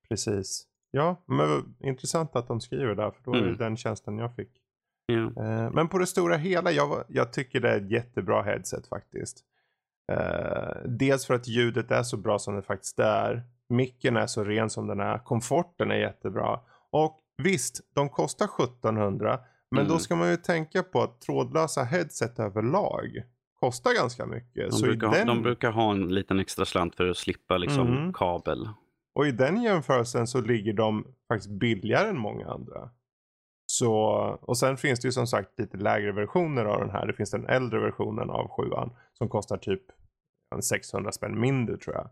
Precis. 0.10 0.64
Ja, 0.92 1.24
men 1.26 1.76
intressant 1.80 2.36
att 2.36 2.48
de 2.48 2.62
skriver 2.62 2.96
där. 2.96 3.12
För 3.12 3.24
då 3.24 3.32
är 3.34 3.38
det 3.38 3.46
Mm. 3.46 3.58
den 3.58 3.78
tjänsten 3.78 4.18
jag 4.18 4.36
fick. 4.36 4.52
Eh, 5.12 5.72
Men 5.72 5.88
på 5.88 5.98
det 5.98 6.06
stora 6.08 6.36
hela, 6.38 6.72
jag, 6.72 7.04
jag 7.08 7.34
tycker 7.34 7.60
det 7.60 7.70
är 7.70 7.78
ett 7.78 7.92
jättebra 7.92 8.42
headset 8.42 8.88
faktiskt. 8.88 9.38
Eh, 10.12 10.76
dels 10.86 11.26
för 11.26 11.34
att 11.34 11.48
ljudet 11.48 11.92
är 11.92 12.04
så 12.04 12.18
bra 12.18 12.40
som 12.40 12.56
det 12.56 12.62
faktiskt 12.62 13.00
är. 13.00 13.44
Micken 13.70 14.18
är 14.18 14.28
så 14.28 14.44
ren 14.44 14.70
som 14.70 14.88
den 14.88 15.00
är. 15.00 15.18
Komforten 15.18 15.92
är 15.92 15.96
jättebra. 15.96 16.60
Och 16.92 17.20
visst, 17.44 17.80
de 17.96 18.10
kostar 18.10 18.46
1700. 18.46 19.40
Men 19.72 19.80
Mm. 19.80 19.92
då 19.94 20.00
ska 20.00 20.16
man 20.16 20.30
ju 20.30 20.38
tänka 20.38 20.84
på 20.84 21.02
att 21.02 21.22
trådlösa 21.22 21.84
headset 21.84 22.40
överlag 22.40 23.24
kostar 23.60 23.94
ganska 23.96 24.26
mycket. 24.26 24.70
De, 24.70 24.72
så 24.72 24.86
brukar, 24.86 25.12
den, 25.12 25.28
ha, 25.28 25.36
de 25.36 25.44
brukar 25.44 25.72
ha 25.72 25.92
en 25.92 26.08
liten 26.16 26.40
extra 26.40 26.66
slant 26.66 26.96
för 26.96 27.10
att 27.10 27.18
slippa 27.18 27.58
liksom, 27.58 27.88
Mhm. 27.88 28.14
kabel. 28.14 28.70
Och 29.16 29.28
i 29.28 29.32
den 29.32 29.62
jämförelsen 29.62 30.28
så 30.28 30.42
ligger 30.42 30.74
de 30.74 31.08
faktiskt 31.28 31.52
billigare 31.52 32.10
än 32.10 32.18
många 32.18 32.48
andra. 32.48 32.90
Så, 33.66 33.94
och 34.42 34.58
sen 34.58 34.78
finns 34.78 35.00
det 35.00 35.08
ju 35.08 35.12
som 35.12 35.28
sagt 35.28 35.60
lite 35.60 35.78
lägre 35.78 36.12
versioner 36.12 36.66
av 36.66 36.80
den 36.80 36.90
här. 36.90 37.08
Det 37.08 37.14
finns 37.14 37.32
den 37.32 37.46
äldre 37.46 37.80
versionen 37.80 38.30
av 38.30 38.48
sjuan 38.50 38.96
som 39.14 39.30
kostar 39.30 39.58
typ 39.58 39.82
en 40.56 40.62
600 40.62 41.12
spänn 41.12 41.40
mindre 41.40 41.78
tror 41.78 41.96
jag. 41.96 42.10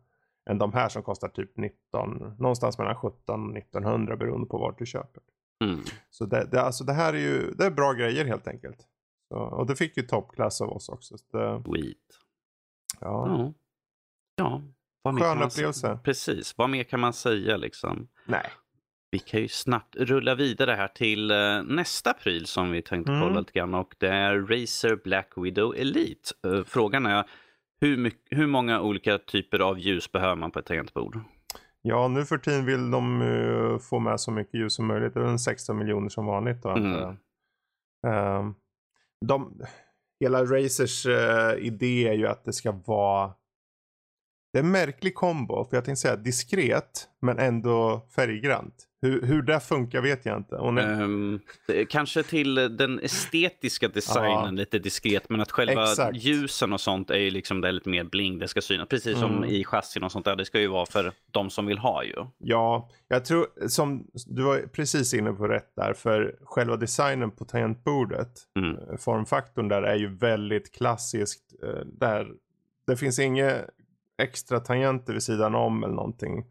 Än 0.49 0.57
de 0.57 0.73
här 0.73 0.89
som 0.89 1.03
kostar 1.03 1.27
typ 1.27 1.57
19, 1.57 2.35
någonstans 2.39 2.77
mellan 2.77 2.95
17 2.95 3.49
och 3.49 3.57
1900 3.57 4.15
beroende 4.17 4.47
på 4.47 4.57
vart 4.57 4.77
du 4.79 4.85
köper. 4.85 5.23
Mm. 5.63 5.79
Så 6.09 6.25
det, 6.25 6.47
det, 6.51 6.61
alltså 6.61 6.83
det 6.83 6.93
här 6.93 7.13
är 7.13 7.17
ju 7.17 7.51
det 7.51 7.65
är 7.65 7.71
bra 7.71 7.93
grejer 7.93 8.25
helt 8.25 8.47
enkelt. 8.47 8.77
Så, 9.27 9.37
och 9.37 9.65
det 9.67 9.75
fick 9.75 9.97
ju 9.97 10.03
toppklass 10.03 10.61
av 10.61 10.69
oss 10.69 10.89
också. 10.89 11.17
Så 11.17 11.37
det, 11.37 11.63
Sweet. 11.65 11.97
ja. 13.01 13.27
Ja. 13.29 13.53
ja. 14.35 14.61
Vad 15.01 15.13
mer 15.13 15.21
Skön 15.21 15.41
upplevelse. 15.41 15.99
Precis. 16.03 16.57
Vad 16.57 16.69
mer 16.69 16.83
kan 16.83 16.99
man 16.99 17.13
säga 17.13 17.57
liksom? 17.57 18.07
Nej. 18.25 18.51
Vi 19.11 19.19
kan 19.19 19.41
ju 19.41 19.47
snabbt 19.47 19.95
rulla 19.95 20.35
vidare 20.35 20.71
här 20.71 20.87
till 20.87 21.31
eh, 21.31 21.63
nästa 21.63 22.13
pryl 22.13 22.45
som 22.45 22.71
vi 22.71 22.81
tänkte 22.81 23.11
Mm. 23.11 23.23
kolla 23.27 23.39
lite 23.39 23.51
grann 23.51 23.73
och 23.73 23.95
det 23.97 24.07
är 24.09 24.39
Razer 24.39 24.95
Black 25.03 25.31
Widow 25.35 25.75
Elite. 25.75 26.29
Eh, 26.47 26.63
frågan 26.63 27.05
är 27.05 27.23
hur, 27.81 27.97
mycket, 27.97 28.37
hur 28.37 28.47
många 28.47 28.81
olika 28.81 29.17
typer 29.17 29.59
av 29.59 29.79
ljus 29.79 30.11
behöver 30.11 30.35
man 30.35 30.51
på 30.51 30.59
ett 30.59 30.65
tangentbord? 30.65 31.19
Ja, 31.87 32.07
nu 32.07 32.25
för 32.25 32.37
tiden 32.37 32.65
vill 32.65 32.91
de 32.91 33.21
eh, 33.21 33.77
få 33.79 33.99
med 33.99 34.19
så 34.19 34.31
mycket 34.31 34.53
ljus 34.53 34.73
som 34.73 34.87
möjligt. 34.87 35.13
Det 35.13 35.19
är 35.19 35.23
en 35.23 35.39
16 35.39 35.77
miljoner 35.77 36.09
som 36.09 36.25
vanligt 36.25 36.61
då 36.61 36.69
Mm. 36.69 37.17
Ehm, 38.07 38.55
de, 39.25 39.61
hela 40.19 40.45
Razers 40.45 41.05
eh, 41.05 41.65
idé 41.65 42.07
är 42.07 42.13
ju 42.13 42.27
att 42.27 42.45
det 42.45 42.53
ska 42.53 42.71
vara 42.71 43.33
det 44.53 44.59
är 44.59 44.63
en 44.63 44.71
märklig 44.71 45.15
kombo. 45.15 45.65
För 45.65 45.77
jag 45.77 45.85
tänkte 45.85 46.01
säga 46.01 46.15
diskret 46.15 47.09
men 47.21 47.39
ändå 47.39 48.07
färggrant. 48.15 48.87
Hur, 49.05 49.21
hur 49.21 49.41
det 49.41 49.59
funkar 49.59 50.01
vet 50.01 50.25
jag 50.25 50.37
inte. 50.37 50.55
Hon 50.55 50.77
är... 50.77 51.01
um, 51.01 51.39
kanske 51.89 52.23
till 52.23 52.55
den 52.55 52.99
estetiska 52.99 53.87
designen 53.87 54.45
ja. 54.45 54.51
lite 54.51 54.79
diskret, 54.79 55.29
men 55.29 55.41
att 55.41 55.51
själva 55.51 55.83
Exakt. 55.83 56.17
ljusen 56.17 56.73
och 56.73 56.81
sånt 56.81 57.09
är 57.09 57.17
ju 57.17 57.29
liksom 57.29 57.61
det 57.61 57.67
är 57.67 57.71
lite 57.71 57.89
mer 57.89 58.03
bling, 58.03 58.39
det 58.39 58.47
ska 58.47 58.61
synas. 58.61 58.89
Precis 58.89 59.19
som 59.19 59.37
mm. 59.37 59.49
i 59.49 59.63
chassin 59.63 60.03
och 60.03 60.11
sånt 60.11 60.25
där, 60.25 60.35
det 60.35 60.45
ska 60.45 60.59
ju 60.59 60.67
vara 60.67 60.85
för 60.85 61.11
de 61.31 61.49
som 61.49 61.65
vill 61.65 61.77
ha 61.77 62.03
ju. 62.03 62.15
Ja, 62.37 62.89
jag 63.07 63.25
tror 63.25 63.67
som 63.67 64.07
du 64.25 64.41
var 64.41 64.57
precis 64.73 65.13
inne 65.13 65.31
på 65.33 65.47
rätt 65.47 65.75
där, 65.75 65.93
för 65.93 66.35
själva 66.43 66.75
designen 66.75 67.31
på 67.31 67.45
tangentbordet, 67.45 68.31
mm. 68.55 68.75
Eh, 68.75 68.97
formfaktorn 68.97 69.67
där 69.67 69.81
är 69.81 69.95
ju 69.95 70.15
väldigt 70.15 70.75
klassiskt. 70.75 71.53
Eh, 71.63 71.85
där 71.85 72.27
det 72.87 72.97
finns 72.97 73.19
inga 73.19 73.57
extra 74.17 74.59
tangenter 74.59 75.13
vid 75.13 75.23
sidan 75.23 75.55
om 75.55 75.83
eller 75.83 75.93
någonting. 75.93 76.45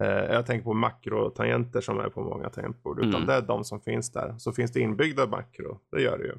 Eh, 0.00 0.34
jag 0.34 0.46
tänker 0.46 0.64
på 0.64 0.74
makrotangenter 0.74 1.80
som 1.80 1.98
är 1.98 2.08
på 2.08 2.22
många 2.22 2.50
tangentbord. 2.50 2.98
Mm. 2.98 3.08
Utan 3.08 3.26
det 3.26 3.34
är 3.34 3.42
de 3.42 3.64
som 3.64 3.80
finns 3.80 4.12
där. 4.12 4.34
Så 4.38 4.52
finns 4.52 4.72
det 4.72 4.80
inbyggda 4.80 5.26
makro, 5.26 5.78
det 5.92 6.02
gör 6.02 6.18
det 6.18 6.24
ju. 6.24 6.34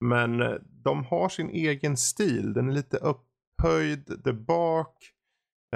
Men 0.00 0.42
eh, 0.42 0.54
de 0.84 1.04
har 1.04 1.28
sin 1.28 1.50
egen 1.50 1.96
stil. 1.96 2.52
Den 2.52 2.68
är 2.68 2.72
lite 2.72 2.96
upphöjd 2.96 4.20
där 4.24 4.32
bak. 4.32 4.96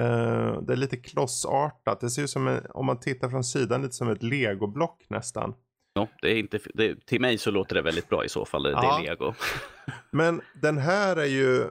Uh, 0.01 0.61
det 0.61 0.73
är 0.73 0.75
lite 0.75 0.97
klossartat. 0.97 1.99
Det 1.99 2.09
ser 2.09 2.23
ut 2.23 2.29
som 2.29 2.47
en, 2.47 2.61
om 2.69 2.85
man 2.85 2.99
tittar 2.99 3.29
från 3.29 3.43
sidan 3.43 3.81
lite 3.81 3.93
som 3.93 4.09
ett 4.09 4.23
legoblock 4.23 5.05
nästan. 5.09 5.53
Ja, 5.93 6.07
det 6.21 6.31
är 6.31 6.37
inte, 6.37 6.59
det, 6.73 7.05
till 7.05 7.21
mig 7.21 7.37
så 7.37 7.51
låter 7.51 7.75
det 7.75 7.81
väldigt 7.81 8.09
bra 8.09 8.25
i 8.25 8.29
så 8.29 8.45
fall. 8.45 8.63
Det, 8.63 8.69
ja. 8.69 8.81
det 8.81 8.87
är 8.87 9.09
lego. 9.09 9.33
Men 10.11 10.41
den 10.61 10.77
här 10.77 11.15
är 11.15 11.25
ju 11.25 11.69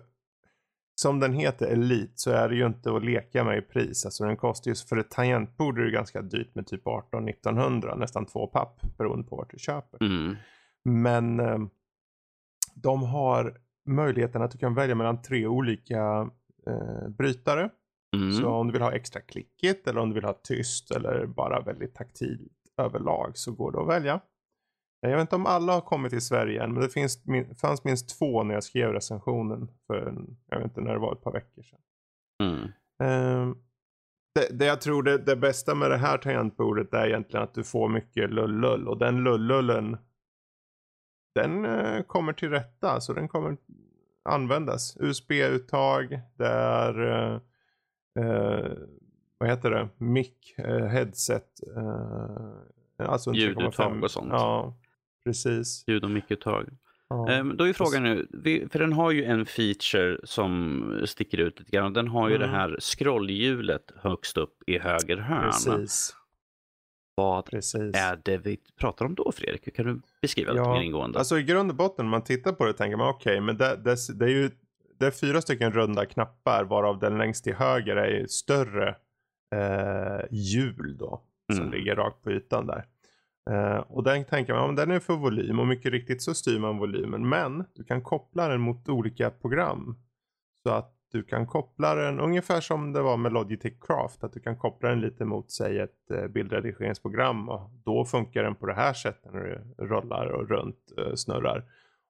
som 0.95 1.21
den 1.21 1.33
heter 1.33 1.67
Elite 1.67 2.13
så 2.15 2.31
är 2.31 2.49
det 2.49 2.55
ju 2.55 2.67
inte 2.67 2.97
att 2.97 3.05
leka 3.05 3.45
med 3.45 3.59
i 3.59 3.63
pris. 3.63 4.05
Alltså 4.05 4.25
den 4.25 4.37
kostar 4.37 4.71
ju, 4.71 4.75
för 4.75 4.97
ett 4.97 5.11
tangentbord 5.11 5.79
är 5.79 5.85
det 5.85 5.91
ganska 5.91 6.23
dyrt 6.23 6.55
med 6.55 6.67
typ 6.67 6.85
18-1900, 6.85 7.99
nästan 7.99 8.27
två 8.27 8.47
papp 8.47 8.81
beroende 8.99 9.29
på 9.29 9.37
vart 9.37 9.51
du 9.51 9.59
köper. 9.59 10.03
Mm. 10.03 10.37
Men 10.85 11.41
eh, 11.41 11.59
de 12.75 13.03
har 13.03 13.57
möjligheten 13.89 14.43
att 14.43 14.51
du 14.51 14.59
kan 14.59 14.75
välja 14.75 14.95
mellan 14.95 15.23
tre 15.23 15.47
olika 15.47 16.31
eh, 16.67 17.09
brytare. 17.09 17.71
Mm. 18.17 18.33
Så 18.33 18.49
om 18.49 18.67
du 18.67 18.73
vill 18.73 18.83
ha 18.83 18.93
extra 18.93 19.21
klickigt 19.21 19.89
eller 19.89 20.01
om 20.01 20.09
du 20.09 20.15
vill 20.15 20.25
ha 20.25 20.41
tyst 20.43 20.91
eller 20.91 21.27
bara 21.27 21.61
väldigt 21.61 21.95
taktilt 21.95 22.53
överlag 22.77 23.39
så 23.39 23.53
går 23.53 23.73
det 23.73 23.81
att 23.81 23.89
välja. 23.89 24.21
Jag 25.09 25.17
vet 25.17 25.21
inte 25.21 25.37
om 25.37 25.47
alla 25.47 25.73
har 25.73 25.81
kommit 25.81 26.11
till 26.11 26.21
Sverige 26.21 26.63
än, 26.63 26.73
men 26.73 26.83
det 26.83 26.89
finns, 26.89 27.19
fanns 27.61 27.85
minst 27.85 28.19
två 28.19 28.43
när 28.43 28.55
jag 28.55 28.65
skrev 28.65 28.93
recensionen 28.93 29.71
för, 29.87 30.15
jag 30.51 30.59
vet 30.59 30.65
inte 30.65 30.81
när 30.81 30.93
det 30.93 30.99
var, 30.99 31.13
ett 31.13 31.23
par 31.23 31.33
veckor 31.33 31.63
sedan. 31.63 31.79
Mm. 32.43 32.63
Uh, 33.03 33.57
det, 34.35 34.59
det, 34.59 34.65
jag 34.65 34.81
tror 34.81 35.03
det, 35.03 35.19
det 35.19 35.37
bästa 35.37 35.75
med 35.75 35.91
det 35.91 35.97
här 35.97 36.19
tangentbordet 36.19 36.95
är 36.95 37.07
egentligen 37.07 37.45
att 37.45 37.55
du 37.55 37.65
får 37.65 37.89
mycket 37.89 38.31
lull-lull 38.31 38.89
och 38.89 38.99
den 38.99 39.25
lull-lullen 39.25 39.97
den 41.35 41.67
uh, 41.67 42.03
kommer 42.03 42.33
till 42.33 42.51
rätta, 42.51 43.01
så 43.01 43.13
den 43.13 43.29
kommer 43.29 43.57
användas. 44.25 44.97
USB-uttag, 45.01 46.21
det 46.37 46.49
är 46.49 47.01
uh, 48.21 48.73
vad 49.39 49.49
heter 49.49 49.71
det, 49.71 49.89
mic, 49.97 50.55
headset, 50.91 51.49
alltså 52.99 53.33
Ljuduttag 53.33 54.03
och 54.03 54.11
sånt. 54.11 54.29
Ja, 54.33 54.75
Precis. 55.25 55.85
Ljud 55.87 56.05
och 56.05 56.11
mickuttag. 56.11 56.69
Ja. 57.09 57.41
Um, 57.41 57.57
då 57.57 57.69
är 57.69 57.73
frågan 57.73 58.03
nu, 58.03 58.27
för 58.71 58.79
den 58.79 58.93
har 58.93 59.11
ju 59.11 59.25
en 59.25 59.47
feature 59.47 60.19
som 60.25 61.03
sticker 61.05 61.39
ut 61.39 61.59
lite 61.59 61.71
grann. 61.71 61.93
Den 61.93 62.09
har 62.09 62.29
ju 62.29 62.37
mm. 62.37 62.49
det 62.49 62.57
här 62.57 62.77
scrollhjulet 62.81 63.93
högst 63.97 64.37
upp 64.37 64.63
i 64.67 64.79
höger 64.79 65.17
hörn. 65.17 65.51
Precis. 65.51 66.17
Vad 67.17 67.45
Precis. 67.45 67.97
är 67.97 68.21
det 68.25 68.39
vi 68.39 68.59
pratar 68.77 69.05
om 69.05 69.15
då 69.15 69.33
Fredrik? 69.33 69.77
Kan 69.77 69.87
du 69.87 70.01
beskriva 70.23 70.55
ja. 70.55 70.63
lite 70.63 70.71
mer 70.71 70.87
ingående? 70.87 71.19
Alltså 71.19 71.39
i 71.39 71.43
grund 71.43 71.71
och 71.71 71.77
botten, 71.77 72.05
när 72.05 72.11
man 72.11 72.25
tittar 72.25 72.53
på 72.53 72.65
det 72.65 72.73
tänker 72.73 72.97
man 72.97 73.09
okej, 73.09 73.33
okay, 73.33 73.41
men 73.41 73.57
det, 73.57 73.77
det, 73.77 73.97
det, 74.19 74.25
är 74.25 74.29
ju 74.29 74.51
det 74.99 75.07
är 75.07 75.11
fyra 75.11 75.41
stycken 75.41 75.73
runda 75.73 76.07
knappar 76.07 76.65
varav 76.65 76.99
den 76.99 77.19
längst 77.19 77.45
till 77.45 77.55
höger 77.55 77.97
är 77.97 78.27
större 78.27 78.89
eh, 79.55 80.27
hjul 80.31 80.97
då. 80.99 81.23
Som 81.53 81.63
mm. 81.63 81.79
ligger 81.79 81.97
rakt 81.97 82.23
på 82.23 82.31
ytan 82.31 82.67
där. 82.67 82.85
Eh, 83.51 83.77
och 83.77 84.03
den 84.03 84.25
tänker 84.25 84.55
man, 84.55 84.69
om 84.69 84.75
den 84.75 84.91
är 84.91 85.01
för 85.01 85.17
volym 85.17 85.59
och 85.59 85.67
mycket 85.67 85.93
riktigt 85.93 86.23
så 86.23 86.35
styr 86.35 86.59
man 86.59 86.79
volymen. 86.79 87.29
Men 87.29 87.65
du 87.75 87.85
kan 87.85 88.03
koppla 88.03 88.49
den 88.49 88.61
mot 88.61 88.89
olika 88.89 89.31
program. 89.31 89.97
Så 90.63 90.73
att 90.73 90.95
du 91.13 91.23
kan 91.23 91.47
koppla 91.47 91.95
den 91.95 92.21
ungefär 92.21 92.61
som 92.61 92.93
det 92.93 93.03
var 93.03 93.17
med 93.17 93.33
Logitech 93.33 93.81
Craft. 93.81 94.25
Att 94.25 94.33
du 94.33 94.41
kan 94.41 94.59
koppla 94.59 94.89
den 94.89 95.01
lite 95.01 95.25
mot 95.25 95.51
säg 95.51 95.79
ett 95.79 96.11
eh, 96.11 96.27
bildredigeringsprogram. 96.27 97.49
Och 97.49 97.71
då 97.85 98.05
funkar 98.05 98.43
den 98.43 98.55
på 98.55 98.67
det 98.67 98.75
här 98.75 98.93
sättet 98.93 99.33
när 99.33 99.41
du 99.41 99.85
rullar 99.85 100.27
och 100.27 100.49
runt 100.49 100.93
eh, 100.99 101.15
snurrar. 101.15 101.65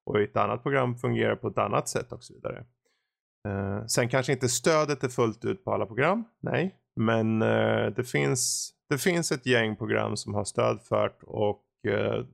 Och 0.07 0.21
ett 0.21 0.37
annat 0.37 0.63
program 0.63 0.97
fungerar 0.97 1.37
på 1.37 1.49
ett 1.49 1.59
annat 1.59 1.89
sätt 1.89 2.13
och 2.13 2.25
så 2.25 2.35
vidare. 2.35 2.65
Eh, 3.49 3.87
sen 3.87 4.09
kanske 4.09 4.33
inte 4.33 4.49
stödet 4.49 5.05
är 5.05 5.09
fullt 5.09 5.45
ut 5.45 5.65
på 5.65 5.73
alla 5.73 5.87
program. 5.87 6.25
Nej, 6.41 6.77
men 6.97 7.39
det 7.97 8.09
finns 8.09 8.74
det 8.91 8.99
finns 8.99 9.33
ett 9.33 9.47
gäng 9.47 9.77
program 9.77 10.17
som 10.17 10.35
har 10.35 10.45
stöd 10.45 10.83
för 10.83 11.09
det 11.09 11.27
och 11.27 11.65
eh, 11.87 12.25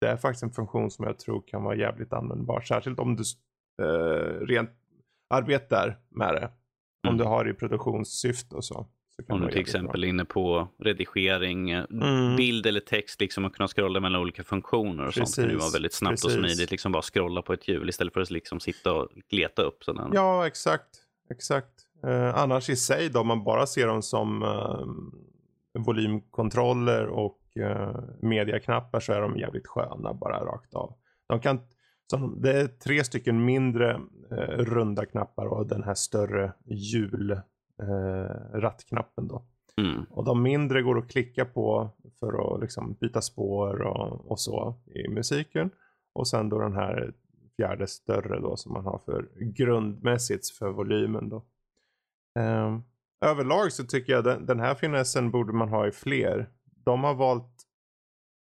det 0.00 0.08
är 0.08 0.16
faktiskt 0.16 0.42
en 0.42 0.50
funktion 0.50 0.90
som 0.90 1.04
jag 1.04 1.18
tror 1.18 1.42
kan 1.46 1.62
vara 1.62 1.76
jävligt 1.76 2.12
användbar. 2.12 2.60
Särskilt 2.60 2.98
om 2.98 3.16
du 3.16 3.22
eh, 3.82 4.46
rent 4.46 4.70
arbetar 5.34 5.98
med 6.08 6.34
det. 6.34 6.38
Mm. 6.40 6.50
Om 7.08 7.18
du 7.18 7.24
har 7.24 7.44
det 7.44 7.50
i 7.50 7.54
produktionssyfte 7.54 8.56
och 8.56 8.64
så. 8.64 8.86
så 9.26 9.34
om 9.34 9.40
du 9.40 9.50
till 9.50 9.60
exempel 9.60 10.04
är 10.04 10.08
inne 10.08 10.24
på 10.24 10.68
redigering, 10.78 11.70
eh, 11.70 11.84
mm. 11.90 12.36
bild 12.36 12.66
eller 12.66 12.80
text 12.80 13.20
liksom 13.20 13.44
och 13.44 13.56
kunna 13.56 13.68
scrolla 13.68 14.00
mellan 14.00 14.20
olika 14.20 14.44
funktioner 14.44 15.06
och 15.06 15.14
Precis. 15.14 15.34
sånt 15.34 15.46
kan 15.46 15.54
ju 15.54 15.60
vara 15.60 15.70
väldigt 15.70 15.94
snabbt 15.94 16.22
Precis. 16.22 16.38
och 16.38 16.44
smidigt. 16.44 16.70
Liksom 16.70 16.92
bara 16.92 17.02
scrolla 17.02 17.42
på 17.42 17.52
ett 17.52 17.68
hjul 17.68 17.88
istället 17.88 18.12
för 18.12 18.20
att 18.20 18.30
liksom 18.30 18.60
sitta 18.60 18.92
och 18.92 19.08
gleta 19.30 19.62
upp. 19.62 19.84
Sådana. 19.84 20.10
Ja, 20.14 20.46
exakt. 20.46 20.88
exakt. 21.30 21.70
Eh, 22.06 22.38
annars 22.38 22.70
i 22.70 22.76
sig 22.76 23.08
då, 23.08 23.20
om 23.20 23.26
man 23.26 23.44
bara 23.44 23.66
ser 23.66 23.86
dem 23.86 24.02
som 24.02 24.42
eh, 24.42 24.86
volymkontroller 25.74 27.06
och 27.06 27.40
uh, 27.58 27.98
mediaknappar 28.22 29.00
så 29.00 29.12
är 29.12 29.20
de 29.20 29.36
jävligt 29.36 29.66
sköna 29.66 30.14
bara 30.14 30.44
rakt 30.44 30.74
av. 30.74 30.94
De 31.26 31.40
kan, 31.40 31.60
som, 32.10 32.40
det 32.40 32.60
är 32.60 32.66
tre 32.66 33.04
stycken 33.04 33.44
mindre 33.44 34.00
uh, 34.32 34.38
runda 34.58 35.06
knappar 35.06 35.46
och 35.46 35.66
den 35.66 35.82
här 35.82 35.94
större 35.94 36.52
hjul 36.64 37.30
uh, 37.82 38.28
rattknappen 38.54 39.28
då. 39.28 39.46
Mm. 39.76 40.04
Och 40.10 40.24
de 40.24 40.42
mindre 40.42 40.82
går 40.82 40.98
att 40.98 41.10
klicka 41.10 41.44
på 41.44 41.90
för 42.20 42.54
att 42.54 42.60
liksom 42.60 42.94
byta 43.00 43.20
spår 43.20 43.82
och, 43.82 44.30
och 44.30 44.40
så 44.40 44.74
i 44.94 45.08
musiken. 45.08 45.70
Och 46.12 46.28
sen 46.28 46.48
då 46.48 46.58
den 46.58 46.74
här 46.74 47.12
fjärde 47.56 47.86
större 47.86 48.40
då 48.40 48.56
som 48.56 48.72
man 48.72 48.84
har 48.84 48.98
för 48.98 49.28
grundmässigt 49.40 50.48
för 50.48 50.70
volymen 50.70 51.28
då. 51.28 51.44
Um, 52.38 52.82
överlag 53.30 53.72
så 53.72 53.84
tycker 53.84 54.12
jag 54.12 54.24
den, 54.24 54.46
den 54.46 54.60
här 54.60 54.74
finessen 54.74 55.30
borde 55.30 55.52
man 55.52 55.68
ha 55.68 55.86
i 55.86 55.92
fler. 55.92 56.48
De 56.84 57.04
har 57.04 57.14
valt 57.14 57.54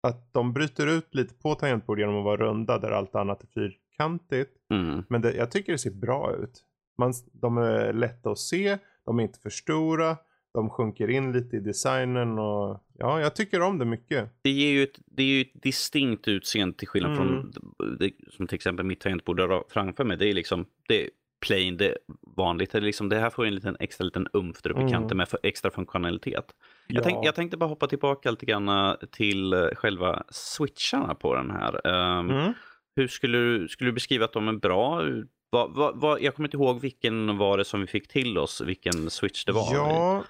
att 0.04 0.34
de 0.34 0.54
bryter 0.54 0.88
ut 0.88 1.16
lite 1.16 1.34
på 1.34 1.56
tangentbord 1.56 2.00
genom 2.00 2.18
att 2.18 2.24
vara 2.24 2.38
runda 2.38 2.78
där 2.78 2.92
allt 2.92 3.16
annat 3.16 3.44
är 3.44 3.48
fyrkantigt. 3.48 4.52
Mm. 4.70 5.04
Men 5.10 5.22
det, 5.22 5.34
jag 5.34 5.52
tycker 5.52 5.72
det 5.72 5.78
ser 5.78 5.92
bra 5.92 6.36
ut. 6.36 6.64
Man, 6.98 7.14
de 7.32 7.58
är 7.58 7.94
lätta 7.94 8.32
att 8.32 8.40
se, 8.40 8.78
de 9.06 9.20
är 9.20 9.24
inte 9.24 9.40
för 9.40 9.50
stora, 9.50 10.18
de 10.54 10.70
sjunker 10.70 11.10
in 11.10 11.32
lite 11.32 11.58
i 11.58 11.60
designen 11.60 12.40
och 12.40 12.84
ja, 12.94 13.22
jag 13.22 13.36
tycker 13.36 13.62
om 13.62 13.78
det 13.78 13.86
mycket. 13.86 14.30
Det 14.42 14.50
ger 14.50 14.72
ju 14.72 14.84
ett, 14.84 15.00
det 15.06 15.24
är 15.24 15.28
ju 15.28 15.42
ett 15.42 15.64
distinkt 15.64 16.28
utseende 16.28 16.78
till 16.78 16.88
skillnad 16.88 17.12
mm. 17.12 17.28
från 17.28 17.52
det, 18.00 18.12
som 18.32 18.48
till 18.48 18.56
exempel 18.56 18.86
mitt 18.86 19.00
tangentbord 19.00 19.42
framför 19.70 20.04
mig. 20.04 20.18
Det 20.18 20.30
är 20.30 20.34
liksom, 20.34 20.66
det 20.88 21.10
plain, 21.46 21.78
det 21.78 21.98
vanligt. 22.38 22.72
Det, 22.72 22.80
liksom, 22.80 23.10
det 23.10 23.20
här 23.20 23.30
får 23.30 23.46
en 23.46 23.56
liten 23.56 23.78
extra 23.80 24.06
liten 24.06 24.28
umf 24.34 24.62
där 24.62 24.72
uppe 24.72 24.86
i 24.86 24.90
kanten 24.90 25.18
med 25.18 25.30
för 25.30 25.40
extra 25.44 25.72
funktionalitet. 25.72 26.46
Ja. 26.88 26.96
Jag, 26.96 27.04
tänk, 27.04 27.26
jag 27.26 27.36
tänkte 27.36 27.58
bara 27.58 27.70
hoppa 27.70 27.88
tillbaka 27.88 28.32
lite 28.32 28.46
grann 28.46 28.70
eh, 28.70 28.96
till 29.12 29.54
eh, 29.54 29.68
själva 29.76 30.24
switcharna 30.30 31.16
på 31.16 31.36
den 31.36 31.52
här. 31.52 31.88
Um, 31.88 32.30
mm. 32.30 32.54
Hur 32.96 33.08
skulle 33.08 33.38
du, 33.38 33.68
skulle 33.68 33.90
du 33.90 33.94
beskriva 33.94 34.26
att 34.26 34.34
de 34.34 34.48
är 34.48 34.54
bra? 34.54 35.04
Va, 35.52 35.68
va, 35.68 35.92
va, 35.96 36.20
jag 36.20 36.36
kommer 36.36 36.48
inte 36.48 36.58
ihåg 36.58 36.82
vilken 36.82 37.38
var 37.38 37.58
det 37.58 37.66
som 37.66 37.82
vi 37.82 37.88
fick 37.88 38.08
till 38.08 38.38
oss, 38.38 38.62
vilken 38.62 39.10
switch 39.10 39.46
det 39.46 39.52
var. 39.52 39.74
Ja, 39.74 40.24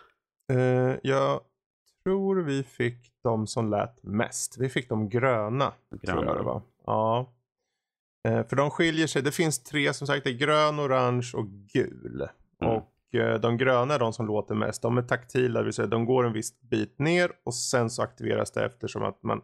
eh, 0.51 0.95
jag 1.03 1.41
tror 2.03 2.41
vi 2.41 2.63
fick 2.63 2.97
de 3.23 3.47
som 3.47 3.69
lät 3.69 4.03
mest. 4.03 4.57
Vi 4.57 4.69
fick 4.69 4.89
de 4.89 5.09
gröna. 5.09 5.73
gröna. 6.01 6.21
Tror 6.21 6.25
jag 6.25 6.37
det 6.37 6.43
var. 6.43 6.61
Ja. 6.85 7.33
Eh, 8.27 8.47
för 8.47 8.55
de 8.55 8.69
skiljer 8.69 9.07
sig. 9.07 9.21
Det 9.21 9.31
finns 9.31 9.63
tre 9.63 9.93
som 9.93 10.07
sagt. 10.07 10.23
Det 10.23 10.29
är 10.29 10.37
grön, 10.37 10.79
orange 10.79 11.31
och 11.35 11.47
gul. 11.73 12.27
Mm. 12.61 12.73
Och 12.73 13.15
eh, 13.15 13.39
de 13.39 13.57
gröna 13.57 13.93
är 13.93 13.99
de 13.99 14.13
som 14.13 14.27
låter 14.27 14.55
mest. 14.55 14.81
De 14.81 14.97
är 14.97 15.01
taktila, 15.01 15.59
det 15.59 15.65
vill 15.65 15.73
säga 15.73 15.87
de 15.87 16.05
går 16.05 16.25
en 16.25 16.33
viss 16.33 16.61
bit 16.61 16.99
ner 16.99 17.31
och 17.43 17.55
sen 17.55 17.89
så 17.89 18.01
aktiveras 18.01 18.51
det 18.51 18.65
eftersom 18.65 19.03
att 19.03 19.23
man 19.23 19.41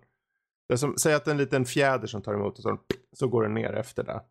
det 0.69 0.77
som, 0.77 0.97
säg 0.97 1.13
att 1.13 1.25
det 1.25 1.31
är 1.31 1.33
en 1.33 1.37
liten 1.37 1.65
fjäder 1.65 2.07
som 2.07 2.21
tar 2.21 2.33
emot 2.33 2.57
och 2.57 2.63
så, 2.63 2.77
så 3.11 3.27
går 3.27 3.43
den 3.43 3.53
ner 3.53 3.73
efter 3.73 4.03
det. 4.03 4.21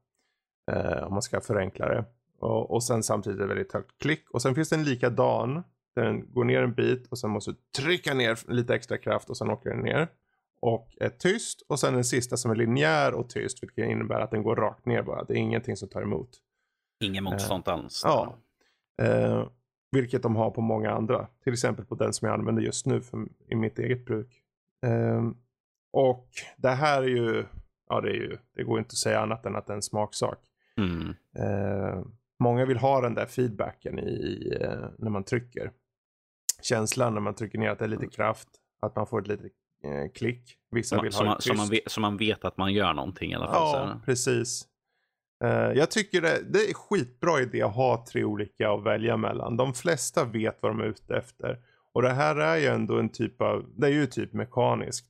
Eh, 0.72 1.04
om 1.04 1.12
man 1.12 1.22
ska 1.22 1.40
förenkla 1.40 1.88
det. 1.88 2.04
Och, 2.38 2.70
och 2.70 2.84
sen 2.84 3.02
samtidigt 3.02 3.38
är 3.38 3.42
det 3.42 3.48
väldigt 3.48 3.72
högt 3.72 3.98
klick. 3.98 4.30
Och 4.30 4.42
sen 4.42 4.54
finns 4.54 4.68
det 4.68 4.76
en 4.76 4.84
likadan 4.84 5.62
Den 5.94 6.32
går 6.32 6.44
ner 6.44 6.62
en 6.62 6.74
bit 6.74 7.06
och 7.06 7.18
sen 7.18 7.30
måste 7.30 7.50
du 7.50 7.56
trycka 7.76 8.14
ner 8.14 8.38
lite 8.52 8.74
extra 8.74 8.98
kraft 8.98 9.30
och 9.30 9.36
sen 9.36 9.50
åker 9.50 9.70
den 9.70 9.80
ner. 9.80 10.08
Och 10.62 10.96
är 11.00 11.08
tyst 11.08 11.62
och 11.68 11.80
sen 11.80 11.94
den 11.94 12.04
sista 12.04 12.36
som 12.36 12.50
är 12.50 12.54
linjär 12.54 13.14
och 13.14 13.28
tyst 13.28 13.62
vilket 13.62 13.90
innebär 13.90 14.20
att 14.20 14.30
den 14.30 14.42
går 14.42 14.56
rakt 14.56 14.86
ner 14.86 15.02
bara. 15.02 15.24
Det 15.24 15.34
är 15.34 15.36
ingenting 15.36 15.76
som 15.76 15.88
tar 15.88 16.02
emot. 16.02 16.30
Ingen 17.00 17.24
motstånd 17.24 17.68
uh, 17.68 17.74
alls. 17.74 18.02
Ja. 18.04 18.38
Uh, 19.02 19.48
vilket 19.92 20.22
de 20.22 20.36
har 20.36 20.50
på 20.50 20.60
många 20.60 20.90
andra. 20.90 21.28
Till 21.44 21.52
exempel 21.52 21.84
på 21.84 21.94
den 21.94 22.12
som 22.12 22.28
jag 22.28 22.38
använder 22.38 22.62
just 22.62 22.86
nu 22.86 23.00
för, 23.00 23.26
i 23.48 23.54
mitt 23.54 23.78
eget 23.78 24.04
bruk. 24.04 24.42
Uh, 24.86 25.30
och 25.92 26.28
det 26.56 26.70
här 26.70 27.02
är 27.02 27.06
ju, 27.06 27.44
ja 27.88 28.00
det 28.00 28.10
är 28.10 28.14
ju, 28.14 28.38
det 28.54 28.64
går 28.64 28.78
inte 28.78 28.92
att 28.92 28.98
säga 28.98 29.20
annat 29.20 29.46
än 29.46 29.56
att 29.56 29.66
det 29.66 29.72
är 29.72 29.76
en 29.76 29.82
smaksak. 29.82 30.38
Mm. 30.76 31.14
många 32.40 32.64
vill 32.64 32.78
ha 32.78 33.00
den 33.00 33.14
där 33.14 33.26
feedbacken 33.26 33.98
i, 33.98 34.56
när 34.98 35.10
man 35.10 35.24
trycker. 35.24 35.72
Känslan 36.62 37.14
när 37.14 37.20
man 37.20 37.34
trycker 37.34 37.58
ner 37.58 37.70
att 37.70 37.78
det 37.78 37.84
är 37.84 37.88
lite 37.88 38.06
kraft. 38.06 38.48
Att 38.80 38.96
man 38.96 39.06
får 39.06 39.20
ett 39.20 39.28
litet 39.28 39.44
eh, 39.44 39.61
klick. 40.14 40.58
Vissa 40.70 40.96
som, 40.96 41.02
vill 41.02 41.12
som 41.12 41.26
ha 41.26 41.32
man, 41.34 41.40
som, 41.40 41.56
man 41.56 41.68
vet, 41.68 41.90
som 41.90 42.00
man 42.02 42.16
vet 42.16 42.44
att 42.44 42.56
man 42.56 42.72
gör 42.72 42.92
någonting 42.94 43.30
i 43.30 43.34
alla 43.34 43.46
fall. 43.46 43.88
Ja, 43.88 44.00
precis. 44.04 44.66
Eh, 45.44 45.50
jag 45.50 45.90
tycker 45.90 46.20
det, 46.20 46.42
det 46.52 46.58
är 46.58 46.74
skitbra 46.74 47.40
idé 47.40 47.62
att 47.62 47.74
ha 47.74 48.04
tre 48.12 48.24
olika 48.24 48.70
att 48.70 48.82
välja 48.82 49.16
mellan. 49.16 49.56
De 49.56 49.74
flesta 49.74 50.24
vet 50.24 50.58
vad 50.60 50.70
de 50.72 50.80
är 50.80 50.84
ute 50.84 51.16
efter. 51.16 51.58
Och 51.92 52.02
det 52.02 52.10
här 52.12 52.36
är 52.36 52.56
ju 52.56 52.66
ändå 52.66 52.98
en 52.98 53.08
typ 53.08 53.40
av, 53.42 53.64
det 53.76 53.86
är 53.86 53.90
ju 53.90 54.06
typ 54.06 54.32
mekaniskt. 54.32 55.08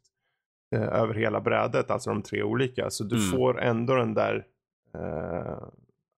Eh, 0.74 0.82
över 0.82 1.14
hela 1.14 1.40
brädet, 1.40 1.90
alltså 1.90 2.10
de 2.10 2.22
tre 2.22 2.42
olika. 2.42 2.90
Så 2.90 3.04
du 3.04 3.16
Mm. 3.16 3.30
får 3.30 3.60
ändå 3.60 3.94
den 3.94 4.14
där 4.14 4.46
eh, 4.94 5.58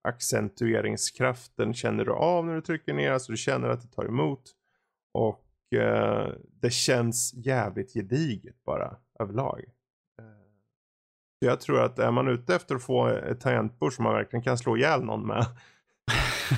accentueringskraften 0.07 1.73
känner 1.73 2.05
du 2.05 2.11
av 2.11 2.45
när 2.45 2.55
du 2.55 2.61
trycker 2.61 2.93
ner. 2.93 3.11
Alltså 3.11 3.31
du 3.31 3.37
känner 3.37 3.69
att 3.69 3.81
det 3.81 3.87
tar 3.95 4.05
emot. 4.05 4.41
Och 5.13 5.44
eh, 5.71 6.27
det 6.61 6.69
känns 6.69 7.33
jävligt 7.33 7.93
gediget 7.93 8.63
bara 8.65 8.95
överlag. 9.19 9.59
Eh, 10.19 10.25
så 11.39 11.45
jag 11.45 11.59
tror 11.59 11.81
att 11.81 11.99
är 11.99 12.11
man 12.11 12.27
ute 12.27 12.55
efter 12.55 12.75
att 12.75 12.83
få 12.83 13.07
ett 13.07 13.41
tangentbord 13.41 13.93
som 13.93 14.03
man 14.03 14.13
verkligen 14.13 14.43
kan 14.43 14.57
slå 14.57 14.77
ihjäl 14.77 15.03
någon 15.03 15.27
med. 15.27 15.45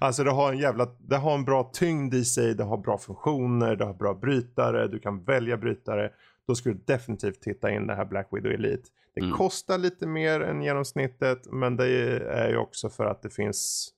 alltså 0.00 0.24
det 0.24 0.30
har 0.30 0.52
en 0.52 0.58
jävla, 0.58 0.88
det 0.98 1.16
har 1.16 1.34
en 1.34 1.44
bra 1.44 1.70
tyngd 1.72 2.14
i 2.14 2.24
sig, 2.24 2.54
det 2.54 2.64
har 2.64 2.76
bra 2.76 2.98
funktioner, 2.98 3.76
det 3.76 3.84
har 3.84 3.94
bra 3.94 4.14
brytare, 4.14 4.88
du 4.88 4.98
kan 4.98 5.24
välja 5.24 5.56
brytare. 5.56 6.12
Då 6.46 6.54
ska 6.54 6.70
du 6.70 6.74
definitivt 6.86 7.40
titta 7.40 7.70
in 7.70 7.86
det 7.86 7.94
här 7.94 8.04
Black 8.04 8.28
Widow 8.30 8.52
Elite. 8.52 8.88
Det 9.14 9.20
Mm. 9.20 9.32
kostar 9.36 9.78
lite 9.78 10.06
mer 10.06 10.40
än 10.40 10.62
genomsnittet 10.62 11.46
men 11.52 11.76
det 11.76 11.86
är 12.18 12.48
ju 12.48 12.56
också 12.56 12.88
för 12.88 13.04
att 13.06 13.22
det 13.22 13.30
finns 13.30 13.88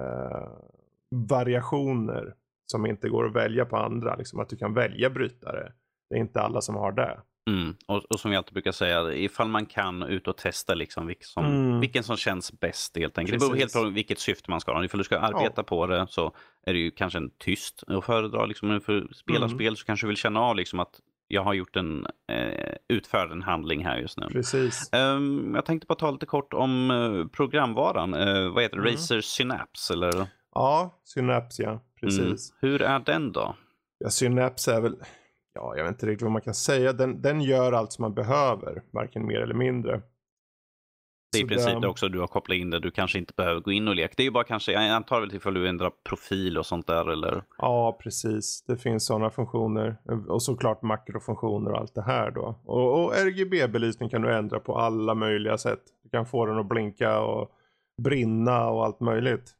eh, 0.00 0.48
variationer 1.10 2.34
som 2.72 2.86
inte 2.86 3.08
går 3.08 3.26
att 3.26 3.32
välja 3.36 3.64
på 3.64 3.76
andra. 3.76 4.16
Liksom 4.16 4.40
att 4.40 4.48
du 4.48 4.56
kan 4.56 4.74
välja 4.74 5.10
brytare. 5.10 5.72
Det 6.10 6.16
är 6.16 6.20
inte 6.20 6.40
alla 6.40 6.60
som 6.60 6.74
har 6.74 6.92
det. 6.92 7.20
Mm. 7.50 7.74
Och, 7.86 8.04
och 8.10 8.20
som 8.20 8.30
vi 8.30 8.36
alltid 8.36 8.52
brukar 8.52 8.72
säga, 8.72 9.12
ifall 9.14 9.48
man 9.48 9.66
kan 9.66 10.02
ut 10.02 10.28
och 10.28 10.36
testa 10.36 10.74
liksom 10.74 11.06
vilken, 11.06 11.26
som, 11.26 11.44
Mm. 11.44 11.80
vilken 11.80 12.02
som 12.02 12.16
känns 12.16 12.60
bäst 12.60 12.96
helt 12.96 13.18
enkelt. 13.18 13.40
Det 13.40 13.46
beror 13.46 13.56
helt 13.56 13.72
Precis. 13.72 13.82
på 13.82 13.88
vilket 13.90 14.18
syfte 14.18 14.50
man 14.50 14.60
ska 14.60 14.72
ha. 14.72 14.84
Ifall 14.84 14.98
du 14.98 15.04
ska 15.04 15.18
arbeta 15.18 15.62
på 15.62 15.86
det 15.86 16.06
så 16.10 16.32
är 16.66 16.72
det 16.72 16.78
ju 16.78 16.90
kanske 16.90 17.18
en 17.18 17.30
tyst 17.38 17.82
att 17.86 18.04
föredra. 18.04 18.46
Liksom, 18.46 18.68
om 18.68 18.74
du 18.74 18.80
får 18.80 19.08
spela 19.14 19.44
Mm. 19.46 19.58
spel 19.58 19.76
så 19.76 19.84
kanske 19.86 20.06
du 20.06 20.08
vill 20.08 20.16
känna 20.16 20.40
av 20.40 20.56
liksom 20.56 20.80
att 20.80 21.00
jag 21.28 21.42
har 21.42 21.54
gjort 21.54 21.76
en, 21.76 22.06
eh, 22.32 22.74
utfört 22.88 23.30
en 23.30 23.42
handling 23.42 23.84
här 23.84 23.98
just 23.98 24.18
nu. 24.18 24.26
Precis. 24.26 24.92
Ehm, 24.92 25.52
jag 25.54 25.64
tänkte 25.64 25.86
bara 25.86 25.94
ta 25.98 26.10
lite 26.10 26.26
kort 26.26 26.52
om 26.54 26.90
eh, 26.90 27.26
programvaran. 27.36 28.14
Eh, 28.14 28.48
vad 28.48 28.62
heter 28.62 28.76
det? 28.76 28.82
Mm. 28.82 28.92
Razer 28.92 29.20
Synapse 29.20 29.92
eller? 29.92 30.26
Ja, 30.54 31.00
Synapse 31.04 31.62
ja. 31.62 31.80
Precis. 32.00 32.20
Mm. 32.50 32.58
Hur 32.60 32.82
är 32.82 32.98
den 32.98 33.32
då? 33.32 33.56
Ja, 33.98 34.10
Synapse 34.10 34.74
är 34.74 34.80
väl, 34.80 34.96
ja 35.54 35.76
jag 35.76 35.84
vet 35.84 35.92
inte 35.92 36.06
riktigt 36.06 36.22
vad 36.22 36.32
man 36.32 36.42
kan 36.42 36.54
säga. 36.54 36.92
Den, 36.92 37.22
den 37.22 37.40
gör 37.40 37.72
allt 37.72 37.92
som 37.92 38.02
man 38.02 38.14
behöver, 38.14 38.82
varken 38.90 39.26
mer 39.26 39.40
eller 39.40 39.54
mindre. 39.54 40.02
Det 41.32 41.38
är 41.38 41.44
i 41.44 41.46
princip 41.46 41.80
det 41.80 41.88
också 41.88 42.08
du 42.08 42.20
har 42.20 42.26
kopplat 42.26 42.56
in 42.56 42.70
det. 42.70 42.80
Du 42.80 42.90
kanske 42.90 43.18
inte 43.18 43.32
behöver 43.36 43.60
gå 43.60 43.72
in 43.72 43.88
och 43.88 43.94
leka. 43.94 44.14
Det 44.16 44.22
är 44.22 44.24
ju 44.24 44.30
bara 44.30 44.44
kanske, 44.44 44.72
jag 44.72 44.84
antar 44.84 45.20
väl 45.20 45.34
ifall 45.34 45.54
du 45.54 45.68
ändrar 45.68 45.92
profil 46.08 46.58
och 46.58 46.66
sånt 46.66 46.86
där 46.86 47.10
eller? 47.10 47.44
Ja, 47.58 47.98
precis. 48.02 48.64
Det 48.66 48.76
finns 48.76 49.06
sådana 49.06 49.30
funktioner. 49.30 49.96
Och 50.28 50.42
såklart 50.42 50.82
makrofunktioner 50.82 51.70
och 51.70 51.78
allt 51.78 51.94
det 51.94 52.02
här 52.02 52.30
då. 52.30 52.60
Och, 52.64 53.04
och 53.04 53.12
RGB-belysning 53.14 54.08
kan 54.08 54.22
du 54.22 54.34
ändra 54.34 54.60
på 54.60 54.78
alla 54.78 55.14
möjliga 55.14 55.58
sätt. 55.58 55.82
Du 56.02 56.08
kan 56.08 56.26
få 56.26 56.46
den 56.46 56.58
att 56.58 56.68
blinka 56.68 57.20
och 57.20 57.50
brinna 58.02 58.68
och 58.68 58.84
allt 58.84 59.00
möjligt. 59.00 59.56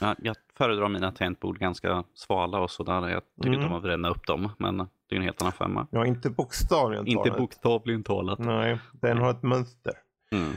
Ja, 0.00 0.16
jag 0.22 0.36
föredrar 0.56 0.88
mina 0.88 1.12
tangentbord 1.12 1.58
ganska 1.58 2.04
svala 2.14 2.60
och 2.60 2.70
sådär. 2.70 3.08
Jag 3.08 3.22
tycker 3.36 3.48
Mm. 3.48 3.60
inte 3.60 3.66
om 3.66 3.76
att 3.76 3.82
bränna 3.82 4.08
upp 4.08 4.26
dem, 4.26 4.52
men 4.58 4.76
det 4.76 5.14
är 5.14 5.16
en 5.16 5.22
helt 5.22 5.42
annan 5.42 5.52
femma. 5.52 5.86
Ja, 5.90 6.06
inte 6.06 6.30
bokstavligen 6.30 7.06
Inte 7.06 7.22
talat. 7.24 7.38
bokstavligen 7.38 8.02
talat. 8.04 8.38
Nej, 8.38 8.78
den 8.92 9.18
har 9.18 9.30
ett 9.30 9.42
mönster. 9.42 9.92
Mm. 10.32 10.52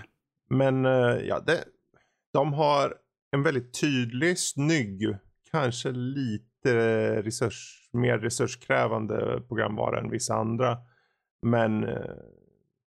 Men 0.50 0.86
eh, 0.86 1.18
ja, 1.28 1.40
det, 1.40 1.64
de 2.34 2.54
har 2.54 2.94
en 3.32 3.44
väldigt 3.44 3.82
tydlig, 3.82 4.40
snygg, 4.40 5.18
kanske 5.52 5.92
lite 5.92 7.22
resurs, 7.22 7.90
mer 7.94 8.18
resurskrävande 8.20 9.42
programvara 9.48 10.00
än 10.00 10.10
vissa 10.10 10.36
andra. 10.36 10.78
Men 11.42 11.84
eh, 11.84 11.98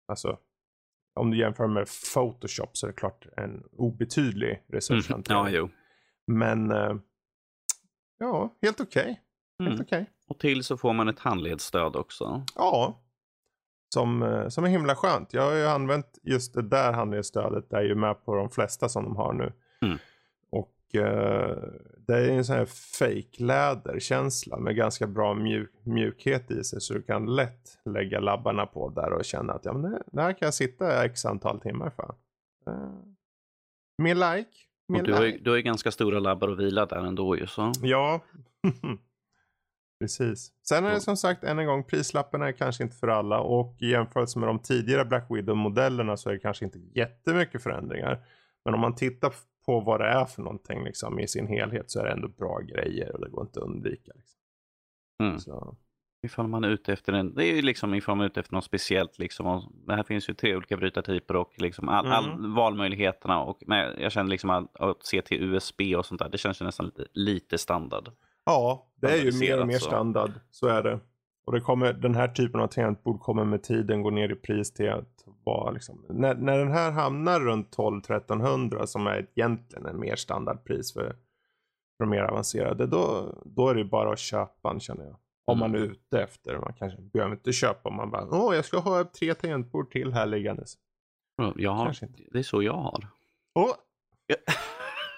alltså, 0.07 0.37
om 1.15 1.31
du 1.31 1.37
jämför 1.37 1.67
med 1.67 1.87
Photoshop 2.13 2.77
så 2.77 2.85
är 2.85 2.91
det 2.91 2.97
klart 2.97 3.25
en 3.37 3.63
obetydlig 3.77 4.49
Mm. 4.49 4.61
resurshantering. 4.67 5.39
Ja, 5.39 5.49
jo. 5.49 5.69
Men 6.37 6.71
eh, 6.71 6.95
ja, 8.19 8.49
helt 8.61 8.79
okej. 8.81 9.05
Helt 9.59 9.69
Mm. 9.73 9.81
okej. 9.81 10.09
Och 10.27 10.39
till 10.39 10.63
så 10.63 10.77
får 10.77 10.93
man 10.93 11.09
ett 11.09 11.19
handledsstöd 11.19 11.95
också. 11.95 12.45
Ja. 12.55 13.01
Som, 13.93 14.23
eh, 14.23 14.47
som 14.47 14.63
är 14.63 14.69
himla 14.69 14.95
skönt. 14.95 15.33
Jag 15.33 15.41
har 15.41 15.53
ju 15.53 15.65
använt 15.65 16.19
just 16.23 16.53
det 16.53 16.61
där 16.61 16.93
handledsstödet. 16.93 17.69
Det 17.69 17.77
är 17.77 17.81
ju 17.83 17.95
med 17.95 18.25
på 18.25 18.35
de 18.35 18.49
flesta 18.49 18.89
som 18.89 19.03
de 19.03 19.15
har 19.15 19.33
nu. 19.33 19.53
Mm. 19.81 19.97
Och 20.49 20.95
eh, 20.95 21.57
det 22.07 22.13
är 22.17 22.29
en 22.29 22.45
sån 22.45 22.55
här 22.55 22.65
fake 22.65 23.43
läderkänsla 23.43 24.57
med 24.57 24.75
ganska 24.75 25.07
bra 25.07 25.33
mjuk, 25.33 25.71
mjukhet 25.83 26.51
i 26.51 26.63
sig. 26.63 26.81
Så 26.81 26.93
du 26.93 27.01
kan 27.01 27.35
lätt 27.35 27.77
lägga 27.85 28.19
labbarna 28.19 28.65
på 28.65 28.89
där 28.89 29.13
och 29.13 29.25
känna 29.25 29.53
att 29.53 29.65
ja, 29.65 29.73
men 29.73 29.91
det, 29.91 30.03
det 30.11 30.21
här 30.21 30.33
kan 30.33 30.45
jag 30.45 30.53
sitta 30.53 31.05
x 31.05 31.25
antal 31.25 31.59
timmar 31.61 31.89
för. 31.89 32.15
Mer 33.97 34.15
like. 34.15 34.49
Och 34.95 35.03
du 35.03 35.13
har, 35.13 35.25
ju, 35.25 35.37
du 35.37 35.49
har 35.49 35.57
ju 35.57 35.63
ganska 35.63 35.91
stora 35.91 36.19
labbar 36.19 36.49
att 36.49 36.59
vila 36.59 36.85
där 36.85 37.05
ändå 37.05 37.37
ju. 37.37 37.47
Så. 37.47 37.71
Ja. 37.81 38.21
Precis. 39.99 40.51
Sen 40.67 40.85
är 40.85 40.93
det 40.93 40.99
som 40.99 41.17
sagt 41.17 41.43
än 41.43 41.59
en 41.59 41.65
gång 41.65 41.83
prislapparna 41.83 42.47
är 42.47 42.51
kanske 42.51 42.83
inte 42.83 42.95
för 42.95 43.07
alla 43.07 43.39
och 43.39 43.75
i 43.79 43.89
jämförelse 43.89 44.39
med 44.39 44.49
de 44.49 44.59
tidigare 44.59 45.05
Black 45.05 45.25
Widow-modellerna 45.29 46.17
så 46.17 46.29
är 46.29 46.33
det 46.33 46.39
kanske 46.39 46.65
inte 46.65 46.79
jättemycket 46.79 47.63
förändringar. 47.63 48.25
Men 48.65 48.73
om 48.73 48.79
man 48.79 48.95
tittar 48.95 49.33
på 49.65 49.79
vad 49.79 49.99
det 49.99 50.07
är 50.07 50.25
för 50.25 50.41
någonting 50.41 50.83
liksom, 50.83 51.19
i 51.19 51.27
sin 51.27 51.47
helhet 51.47 51.91
så 51.91 51.99
är 51.99 52.05
det 52.05 52.11
ändå 52.11 52.27
bra 52.27 52.59
grejer 52.59 53.15
och 53.15 53.21
det 53.21 53.29
går 53.29 53.41
inte 53.41 53.59
att 53.59 53.65
undvika. 53.65 54.11
Liksom. 54.15 54.39
Mm. 55.23 55.39
Så, 55.39 55.75
Ifall 56.23 56.47
man 56.47 56.63
är 56.63 56.69
ute 56.69 56.93
efter 56.93 57.13
en, 57.13 57.33
det 57.33 57.45
är 57.45 57.55
ju 57.55 57.61
liksom 57.61 57.93
ifall 57.93 58.15
man 58.15 58.23
är 58.23 58.29
ute 58.29 58.39
efter 58.39 58.53
något 58.53 58.63
speciellt. 58.63 59.19
Liksom, 59.19 59.45
och 59.47 59.63
det 59.87 59.95
här 59.95 60.03
finns 60.03 60.29
ju 60.29 60.33
tre 60.33 60.55
olika 60.55 60.77
brytartyper 60.77 61.35
och 61.35 61.51
liksom 61.57 61.89
all, 61.89 62.05
Mm. 62.05 62.17
all 62.17 62.53
valmöjligheterna. 62.55 63.39
Och, 63.43 63.63
men 63.67 64.01
jag 64.01 64.11
känner 64.11 64.29
liksom 64.29 64.49
att, 64.49 64.81
att 64.81 65.05
se 65.05 65.21
till 65.21 65.43
USB 65.43 65.81
och 65.97 66.05
sånt 66.05 66.19
där, 66.21 66.29
det 66.29 66.37
känns 66.37 66.61
ju 66.61 66.65
nästan 66.65 66.85
lite, 66.85 67.05
lite 67.13 67.57
standard. 67.57 68.09
ja, 68.45 68.87
det 68.95 69.07
är 69.07 69.17
ju 69.25 69.39
mer 69.39 69.61
och 69.61 69.67
mer 69.67 69.77
så. 69.77 69.85
standard. 69.85 70.31
Så 70.51 70.67
är 70.67 70.83
det. 70.83 70.99
Och 71.45 71.51
det 71.53 71.61
kommer, 71.61 71.93
den 71.93 72.15
här 72.15 72.27
typen 72.27 72.61
av 72.61 72.67
tangentbord 72.67 73.19
kommer 73.21 73.45
med 73.45 73.63
tiden 73.63 74.01
gå 74.01 74.09
ner 74.09 74.31
i 74.31 74.35
pris 74.35 74.73
till 74.73 74.89
att 74.89 75.25
vara 75.43 75.71
liksom, 75.71 76.05
när, 76.09 76.35
när 76.35 76.57
den 76.57 76.71
här 76.71 76.91
hamnar 76.91 77.39
runt 77.39 77.77
12-1300 77.77 78.85
som 78.85 79.07
är 79.07 79.27
egentligen 79.35 79.85
en 79.85 79.99
mer 79.99 80.15
standardpris 80.15 80.93
för, 80.93 81.03
för 81.97 82.03
de 82.05 82.09
mer 82.09 82.23
avancerade, 82.23 82.87
då, 82.87 83.35
då 83.45 83.69
är 83.69 83.75
det 83.75 83.83
bara 83.85 84.11
att 84.13 84.19
köpa 84.19 84.69
den 84.69 84.79
känner 84.79 85.03
jag. 85.05 85.15
Om 85.51 85.59
man 85.59 85.75
är 85.75 85.79
Mm. 85.79 85.91
ute 85.91 86.21
efter, 86.21 86.57
man 86.57 86.73
kanske 86.79 87.01
behöver 87.01 87.31
inte 87.35 87.53
köpa 87.53 87.89
om 87.89 87.95
man 87.95 88.11
bara, 88.11 88.27
åh 88.31 88.55
jag 88.55 88.65
ska 88.65 88.79
ha 88.79 89.03
tre 89.03 89.33
tangentbord 89.33 89.91
till 89.91 90.13
här 90.13 90.25
liggandes. 90.25 90.73
Jag 91.55 91.71
har, 91.71 91.95
det 92.33 92.39
är 92.39 92.43
så 92.43 92.63
jag 92.63 92.73
har. 92.73 93.07
Åh! 93.55 93.71
Ja. 94.27 94.35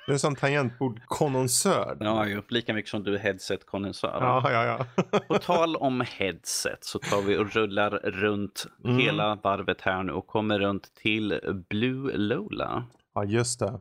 Du 0.05 0.11
är 0.11 0.13
en 0.13 0.19
sån 0.19 0.35
tangentbordkonnonsör. 0.35 1.97
Ja, 1.99 2.27
ju, 2.27 2.41
lika 2.49 2.73
mycket 2.73 2.91
som 2.91 3.03
du 3.03 3.15
är 3.15 3.19
headset-konnässör. 3.19 4.17
ja, 4.21 4.51
ja. 4.51 4.85
ja. 5.11 5.19
På 5.27 5.37
tal 5.37 5.75
om 5.75 6.01
headset 6.07 6.83
så 6.83 6.99
tar 6.99 7.21
vi 7.21 7.37
och 7.37 7.53
rullar 7.53 7.89
runt 7.91 8.65
Mm. 8.83 8.97
hela 8.97 9.35
varvet 9.35 9.81
här 9.81 10.03
nu 10.03 10.11
och 10.11 10.27
kommer 10.27 10.59
runt 10.59 10.95
till 10.95 11.39
Blue 11.69 12.17
Lola. 12.17 12.83
ja, 13.13 13.23
just 13.25 13.59
det. 13.59 13.79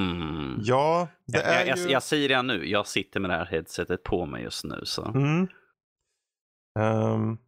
Mm. 0.00 0.58
Ja, 0.62 1.08
det 1.26 1.38
jag, 1.38 1.46
är 1.46 1.66
jag, 1.66 1.78
ju... 1.78 1.88
jag 1.90 2.02
säger 2.02 2.28
det 2.28 2.42
nu, 2.42 2.68
jag 2.68 2.86
sitter 2.86 3.20
med 3.20 3.30
det 3.30 3.36
här 3.36 3.46
headsetet 3.46 4.02
på 4.02 4.26
mig 4.26 4.42
just 4.42 4.64
nu. 4.64 4.80
Så. 4.84 5.04
Mm. 5.04 5.48
Ehm, 6.78 7.38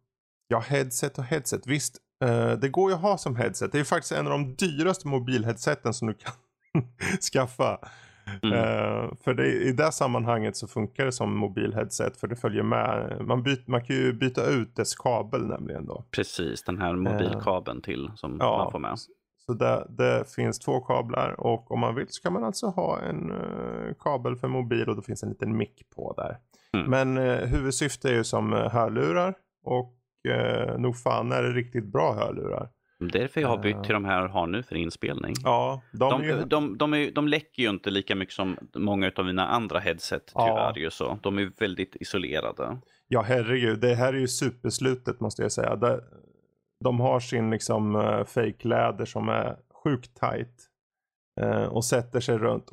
ja, 0.47 0.59
headset 0.59 1.17
och 1.17 1.23
headset. 1.23 1.67
Visst, 1.67 1.97
eh, 2.23 2.51
det 2.51 2.69
går 2.69 2.89
ju 2.89 2.95
att 2.95 3.01
ha 3.01 3.17
som 3.17 3.35
headset. 3.35 3.71
Det 3.71 3.79
är 3.79 3.83
faktiskt 3.83 4.11
en 4.11 4.27
av 4.27 4.31
de 4.31 4.55
dyraste 4.55 5.07
mobilheadseten 5.07 5.93
som 5.93 6.07
du 6.07 6.13
kan 6.13 6.33
skaffa. 7.33 7.79
Mm. 8.43 8.53
Uh, 8.53 9.13
för 9.23 9.33
det, 9.33 9.47
i 9.47 9.71
det 9.71 9.91
sammanhanget 9.91 10.57
så 10.57 10.67
funkar 10.67 11.05
det 11.05 11.11
som 11.11 11.37
mobilheadset 11.37 12.17
för 12.17 12.27
det 12.27 12.35
följer 12.35 12.63
med. 12.63 13.17
Man, 13.27 13.43
byt, 13.43 13.67
man 13.67 13.85
kan 13.85 13.95
ju 13.95 14.13
byta 14.13 14.45
ut 14.45 14.75
dess 14.75 14.95
kabel 14.95 15.47
nämligen 15.47 15.85
då. 15.85 16.03
Precis, 16.11 16.63
den 16.63 16.81
här 16.81 16.95
mobilkabeln 16.95 17.77
uh, 17.77 17.81
till 17.81 18.11
som 18.15 18.37
ja, 18.39 18.57
man 18.57 18.71
får 18.71 18.79
med. 18.79 18.99
Så 19.45 19.53
det, 19.53 19.87
det, 19.89 20.31
finns 20.35 20.59
två 20.59 20.79
kablar 20.79 21.39
och 21.39 21.71
om 21.71 21.79
man 21.79 21.95
vill 21.95 22.05
så 22.09 22.21
kan 22.21 22.33
man 22.33 22.43
alltså 22.43 22.67
ha 22.67 22.99
en 22.99 23.31
uh, 23.31 23.93
kabel 23.99 24.35
för 24.35 24.47
mobil 24.47 24.89
och 24.89 24.95
då 24.95 25.01
finns 25.01 25.23
en 25.23 25.29
liten 25.29 25.57
mick 25.57 25.89
på 25.95 26.13
där. 26.17 26.37
Mm. 26.77 26.89
Men 26.89 27.17
uh, 27.17 27.45
huvudsyftet 27.45 28.05
är 28.05 28.13
ju 28.13 28.23
som 28.23 28.53
hörlurar 28.53 29.35
och 29.63 29.95
uh, 30.29 30.77
nog 30.77 30.97
fan 30.97 31.31
är 31.31 31.43
det 31.43 31.49
riktigt 31.49 31.85
bra 31.85 32.13
hörlurar. 32.13 32.69
Därför 33.13 33.41
jag 33.41 33.47
har 33.47 33.57
bytt 33.57 33.83
till 33.83 33.93
de 33.93 34.05
här 34.05 34.27
har 34.27 34.47
nu 34.47 34.63
för 34.63 34.75
inspelning. 34.75 35.33
Ja, 35.43 35.81
de, 35.91 36.09
de, 36.09 36.23
ju... 36.23 36.43
de, 36.43 36.77
de, 36.77 36.93
är, 36.93 37.11
de 37.11 37.27
läcker 37.27 37.63
ju 37.63 37.69
inte 37.69 37.89
lika 37.89 38.15
mycket 38.15 38.33
som 38.33 38.57
många 38.75 39.11
av 39.15 39.25
mina 39.25 39.47
andra 39.47 39.79
headset 39.79 40.27
tyvärr. 40.27 40.79
Ja. 40.79 40.89
Så. 40.89 41.19
De 41.21 41.37
är 41.37 41.51
väldigt 41.59 41.95
isolerade. 41.95 42.77
Ja, 43.07 43.21
herregud. 43.21 43.79
Det 43.79 43.95
här 43.95 44.13
är 44.13 44.17
ju 44.17 44.27
superslutet 44.27 45.19
måste 45.19 45.41
jag 45.41 45.51
säga. 45.51 45.75
Det, 45.75 46.03
de 46.83 46.99
har 46.99 47.19
sin 47.19 47.49
liksom 47.49 47.95
uh, 47.95 48.23
fake-läder 48.23 49.05
som 49.05 49.29
är 49.29 49.57
sjukt 49.83 50.19
tight. 50.19 50.67
Och 51.69 51.85
sätter 51.85 52.19
sig 52.19 52.37
runt. 52.37 52.65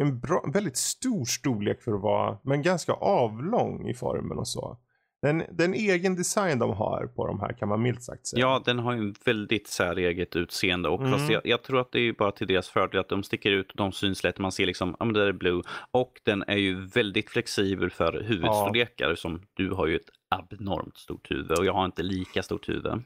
En 0.00 0.20
bra, 0.20 0.44
väldigt 0.54 0.76
stor 0.76 1.24
storlek 1.24 1.82
för 1.82 1.92
att 1.92 2.00
vara, 2.00 2.38
men 2.42 2.62
ganska 2.62 2.92
avlång 2.92 3.88
i 3.88 3.94
formen 3.94 4.38
och 4.38 4.48
så. 4.48 4.78
Den, 5.22 5.42
den 5.50 5.74
egen 5.74 6.16
design 6.16 6.58
de 6.58 6.70
har 6.70 7.06
på 7.06 7.26
de 7.26 7.40
här 7.40 7.52
kan 7.52 7.68
man 7.68 7.82
milt 7.82 8.02
sagt 8.02 8.26
säga. 8.26 8.40
Ja, 8.40 8.62
den 8.64 8.78
har 8.78 8.92
ju 8.92 8.98
en 8.98 9.14
väldigt 9.24 9.66
säreget 9.66 10.36
utseende 10.36 10.88
och 10.88 11.00
mm. 11.00 11.30
jag, 11.30 11.46
jag, 11.46 11.62
tror 11.62 11.80
att 11.80 11.92
det 11.92 12.00
är 12.00 12.12
bara 12.12 12.32
till 12.32 12.46
deras 12.46 12.68
fördel 12.68 13.00
att 13.00 13.08
de 13.08 13.22
sticker 13.22 13.50
ut 13.50 13.70
och 13.70 13.76
de 13.76 13.92
syns 13.92 14.24
lätt. 14.24 14.38
Man 14.38 14.52
ser 14.52 14.66
liksom, 14.66 14.96
ja 14.98 15.04
men 15.04 15.14
det 15.14 15.20
där 15.20 15.26
är 15.26 15.32
Blue. 15.32 15.62
Och 15.90 16.20
den 16.24 16.44
är 16.46 16.56
ju 16.56 16.86
väldigt 16.86 17.30
flexibel 17.30 17.90
för 17.90 18.12
huvudstorlekar 18.12 19.08
ja. 19.08 19.16
som 19.16 19.42
du 19.54 19.70
har 19.70 19.86
ju 19.86 19.96
ett 19.96 20.10
abnormt 20.28 20.96
stort 20.96 21.30
huvud 21.30 21.58
och 21.58 21.66
jag 21.66 21.72
har 21.72 21.84
inte 21.84 22.02
lika 22.02 22.42
stort 22.42 22.68
huvud. 22.68 23.04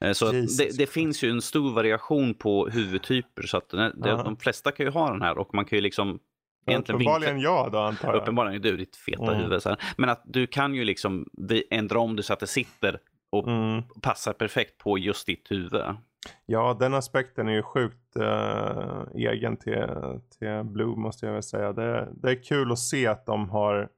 Eh, 0.00 0.12
så 0.12 0.32
det, 0.32 0.78
det, 0.78 0.86
finns 0.86 1.24
ju 1.24 1.30
en 1.30 1.42
stor 1.42 1.72
variation 1.72 2.34
på 2.34 2.68
huvudtyper 2.68 3.42
så 3.42 3.56
att 3.56 3.68
ja. 3.72 4.22
de 4.24 4.36
flesta 4.36 4.70
kan 4.70 4.86
ju 4.86 4.92
ha 4.92 5.10
den 5.10 5.22
här 5.22 5.38
och 5.38 5.54
man 5.54 5.64
kan 5.64 5.76
ju 5.76 5.82
liksom 5.82 6.18
Uppenbarligen 6.66 7.40
jag 7.40 7.72
då 7.72 7.78
antar 7.78 8.08
jag. 8.08 8.22
Uppenbarligen 8.22 8.62
du, 8.62 8.76
ditt 8.76 8.96
feta 8.96 9.32
mm. 9.32 9.36
huvud. 9.36 9.62
Så 9.62 9.68
här. 9.68 9.78
Men 9.96 10.08
att 10.08 10.22
du 10.24 10.46
kan 10.46 10.74
ju 10.74 10.84
liksom 10.84 11.26
ändra 11.70 11.98
om 11.98 12.16
det 12.16 12.22
så 12.22 12.32
att 12.32 12.40
det 12.40 12.46
sitter 12.46 12.98
och 13.32 13.48
mm. 13.48 13.82
passar 14.02 14.32
perfekt 14.32 14.78
på 14.78 14.98
just 14.98 15.26
ditt 15.26 15.50
huvud. 15.50 15.82
Ja, 16.46 16.76
den 16.80 16.94
aspekten 16.94 17.48
är 17.48 17.52
ju 17.52 17.62
sjukt 17.62 18.16
äh, 18.16 19.02
egen 19.14 19.56
till, 19.56 19.86
till 20.38 20.62
Blue 20.64 20.96
måste 20.96 21.26
jag 21.26 21.32
väl 21.32 21.42
säga. 21.42 21.72
Det, 21.72 22.08
det 22.14 22.30
är 22.30 22.42
kul 22.42 22.72
att 22.72 22.78
se 22.78 23.06
att 23.06 23.26
de 23.26 23.50
har... 23.50 23.88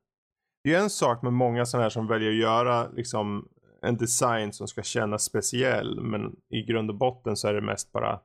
Det 0.65 0.75
är 0.75 0.81
en 0.81 0.91
sak 0.91 1.23
med 1.23 1.33
många 1.33 1.67
sådana 1.67 1.83
här 1.83 1.91
som 1.91 2.07
väljer 2.07 2.31
att 2.31 2.37
göra 2.37 2.89
liksom 2.89 3.49
en 3.83 3.97
design 3.97 4.53
som 4.53 4.69
ska 4.69 4.83
kännas 4.83 5.25
speciell. 5.25 6.01
Men 6.01 6.37
i 6.51 6.63
grund 6.63 6.91
och 6.91 6.97
botten 6.97 7.37
så 7.37 7.49
är 7.49 7.55
det 7.55 7.61
mest 7.61 7.93
bara, 7.93 8.21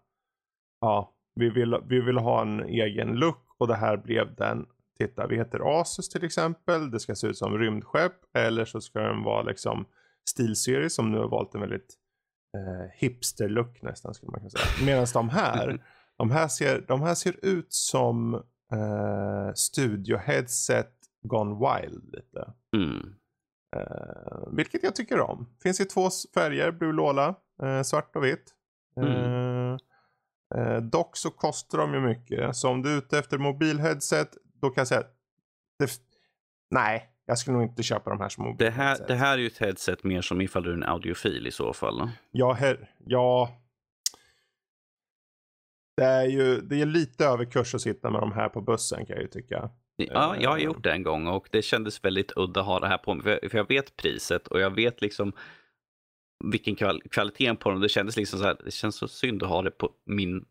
ja, 0.81 1.13
vi 1.35 1.49
vill, 1.49 1.77
vi 1.85 2.01
vill 2.01 2.17
ha 2.17 2.41
en 2.41 2.63
egen 2.63 3.07
look 3.07 3.48
och 3.59 3.67
det 3.67 3.75
här 3.75 3.97
blev 3.97 4.35
den. 4.35 4.65
Titta, 4.97 5.27
vi 5.27 5.35
heter 5.35 5.81
Asus 5.81 6.09
till 6.09 6.23
exempel. 6.23 6.91
Det 6.91 6.99
ska 6.99 7.15
se 7.15 7.27
ut 7.27 7.37
som 7.37 7.57
rymdskepp. 7.57 8.13
Eller 8.33 8.65
så 8.65 8.81
ska 8.81 8.99
den 8.99 9.23
vara 9.23 9.41
liksom 9.41 9.85
stilserie 10.29 10.89
som 10.89 11.11
nu 11.11 11.17
har 11.17 11.27
valt 11.27 11.55
en 11.55 11.61
väldigt 11.61 11.95
eh, 12.57 12.91
hipster-look 12.99 13.81
nästan 13.81 14.13
skulle 14.13 14.31
man 14.31 14.39
kunna 14.39 14.49
säga. 14.49 14.85
Medan 14.85 15.07
de 15.13 15.29
här, 15.29 15.83
de 16.17 16.31
här 16.31 16.47
ser, 16.47 16.85
de 16.87 17.01
här 17.01 17.15
ser 17.15 17.45
ut 17.45 17.73
som 17.73 18.33
eh, 18.71 19.53
studio-headset 19.53 20.91
gone 21.23 21.55
wild 21.55 22.15
lite. 22.15 22.53
Mm. 22.75 23.15
Eh, 23.75 24.47
vilket 24.51 24.83
jag 24.83 24.95
tycker 24.95 25.19
om. 25.19 25.49
Finns 25.63 25.79
i 25.79 25.85
två 25.85 26.09
färger, 26.33 26.71
Blue 26.71 26.93
Lola, 26.93 27.35
eh, 27.63 27.81
svart 27.81 28.15
och 28.15 28.23
vitt. 28.23 28.53
Mm. 28.97 29.77
Eh, 30.55 30.77
dock 30.77 31.17
så 31.17 31.29
kostar 31.29 31.77
de 31.77 31.93
ju 31.93 31.99
mycket. 31.99 32.55
Så 32.55 32.69
om 32.69 32.81
du 32.81 32.93
är 32.93 32.97
ute 32.97 33.19
efter 33.19 33.37
mobilheadset, 33.37 34.37
då 34.61 34.69
kan 34.69 34.81
jag 34.81 34.87
säga 34.87 35.03
det, 35.79 35.91
nej, 36.71 37.09
jag 37.25 37.37
skulle 37.37 37.57
nog 37.57 37.65
inte 37.65 37.83
köpa 37.83 38.09
de 38.09 38.19
här 38.19 38.29
som 38.29 38.43
mobilheadset. 38.43 39.07
Det 39.07 39.13
här, 39.13 39.19
det 39.19 39.25
här 39.25 39.33
är 39.33 39.41
ju 39.41 39.47
ett 39.47 39.57
headset 39.57 40.03
mer 40.03 40.21
som 40.21 40.41
ifall 40.41 40.63
du 40.63 40.69
är 40.69 40.73
en 40.73 40.83
audiofil 40.83 41.47
i 41.47 41.51
så 41.51 41.73
fall. 41.73 42.09
Ja, 42.31 42.53
her, 42.53 42.89
ja. 43.05 43.49
Det 45.97 46.05
är 46.05 46.25
ju 46.25 46.61
det 46.61 46.81
är 46.81 46.85
lite 46.85 47.25
överkurs 47.25 47.75
att 47.75 47.81
sitta 47.81 48.09
med 48.09 48.21
de 48.21 48.31
här 48.31 48.49
på 48.49 48.61
bussen 48.61 49.05
kan 49.05 49.15
jag 49.15 49.21
ju 49.21 49.27
tycka. 49.27 49.69
Ja, 49.95 50.35
jag 50.39 50.49
har 50.49 50.57
eh, 50.57 50.63
gjort 50.63 50.83
det 50.83 50.91
en 50.91 51.03
gång 51.03 51.27
och 51.27 51.49
det 51.51 51.61
kändes 51.61 52.05
väldigt 52.05 52.31
udda 52.35 52.59
att 52.59 52.65
ha 52.65 52.79
det 52.79 52.87
här 52.87 52.97
på 52.97 53.13
mig. 53.13 53.49
För 53.49 53.57
jag 53.57 53.67
vet 53.67 53.95
priset 53.97 54.47
och 54.47 54.59
jag 54.59 54.75
vet 54.75 55.01
liksom 55.01 55.33
vilken 56.43 56.75
kval 56.75 57.01
kvaliteten 57.11 57.57
på 57.57 57.69
dem. 57.69 57.79
Det 57.79 57.89
kändes 57.89 58.17
liksom 58.17 58.39
så 58.39 58.45
här, 58.45 58.57
det 58.65 58.71
känns 58.71 58.95
så 58.95 59.07
synd 59.07 59.43
att 59.43 59.49
ha 59.49 59.61
det 59.61 59.71
på 59.71 59.89
min 60.05 60.45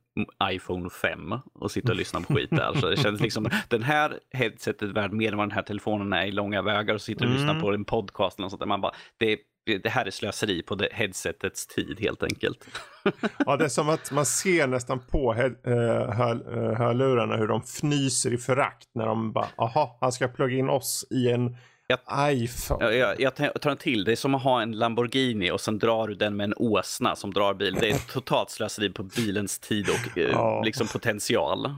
iPhone 0.53 0.91
5 0.91 1.35
och 1.55 1.71
sitta 1.71 1.93
och 1.93 1.97
lyssna 1.97 2.21
på 2.21 2.35
skit 2.35 2.51
där. 2.51 2.75
Så 2.75 2.89
det 2.89 2.97
kändes 2.97 3.23
liksom, 3.23 3.51
den 3.69 3.83
här 3.83 4.19
headsetet 4.33 4.83
är 4.83 4.87
värd 4.87 5.13
mer 5.13 5.33
än 5.33 5.39
vad 5.39 5.49
den 5.49 5.55
här 5.55 5.63
telefonen 5.63 6.13
är 6.13 6.27
i 6.27 6.33
långa 6.33 6.63
vägar 6.63 6.95
och 6.95 7.01
sitter 7.01 7.25
och 7.25 7.31
mm. 7.31 7.37
lyssnar 7.37 7.61
på 7.61 7.73
en 7.73 7.85
podcast 7.85 8.39
eller 8.39 8.49
sånt 8.49 8.61
där. 8.61 8.67
Man 8.67 8.81
bara, 8.81 8.95
det, 9.19 9.39
det 9.77 9.89
här 9.89 10.07
är 10.07 10.11
slöseri 10.11 10.63
på 10.63 10.75
det 10.75 10.89
headsetets 10.93 11.67
tid 11.67 12.01
helt 12.01 12.23
enkelt. 12.23 12.69
Ja, 13.47 13.57
det 13.57 13.65
är 13.65 13.69
som 13.69 13.89
att 13.89 14.13
man 14.13 14.27
ser 14.27 14.67
nästan 14.67 15.01
på 15.01 15.35
eh, 15.35 15.41
hör, 16.13 16.57
eh, 16.57 16.79
hörlurarna 16.79 17.37
hur 17.37 17.49
de 17.49 17.61
fnyser 17.61 18.35
i 18.35 18.39
förakt 18.39 18.89
när 18.95 19.07
de 19.07 19.33
bara, 19.33 19.49
aha, 19.57 19.99
han 20.01 20.13
ska 20.13 20.29
plugga 20.29 20.57
in 20.57 20.69
oss 20.69 21.07
i 21.11 21.31
en 21.31 21.57
jag, 21.89 22.33
iPhone. 22.33 22.85
Jag, 22.85 23.21
jag, 23.21 23.41
jag 23.41 23.61
tar 23.61 23.71
en 23.71 23.77
till. 23.77 24.05
Det 24.05 24.13
är 24.13 24.17
som 24.17 24.35
att 24.35 24.43
ha 24.43 24.63
en 24.63 24.73
Lamborghini 24.73 25.51
och 25.51 25.61
sen 25.61 25.79
drar 25.79 26.09
du 26.09 26.15
den 26.15 26.37
med 26.37 26.45
en 26.45 26.55
åsna 26.57 27.17
som 27.17 27.35
drar 27.35 27.55
bil. 27.55 27.75
Det 27.75 27.91
är 27.91 28.13
totalt 28.13 28.51
slöseri 28.51 28.91
på 28.91 29.03
bilens 29.03 29.59
tid 29.59 29.87
och 29.89 30.19
oh. 30.19 30.65
liksom 30.65 30.87
potential. 30.87 31.75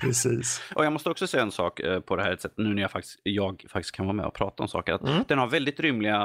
Precis. 0.00 0.62
och 0.74 0.84
jag 0.84 0.92
måste 0.92 1.10
också 1.10 1.26
säga 1.26 1.42
en 1.42 1.52
sak 1.52 1.80
eh, 1.80 2.00
på 2.00 2.16
det 2.16 2.22
här 2.22 2.36
sättet, 2.36 2.58
nu 2.58 2.74
när 2.74 2.82
jag 2.82 2.90
faktiskt, 2.90 3.20
jag 3.22 3.64
faktiskt 3.68 3.94
kan 3.94 4.06
vara 4.06 4.16
med 4.16 4.26
och 4.26 4.34
prata 4.34 4.62
om 4.62 4.68
saker. 4.68 4.92
Att 4.92 5.02
mm. 5.02 5.24
Den 5.28 5.38
har 5.38 5.46
väldigt 5.46 5.80
rymliga 5.80 6.18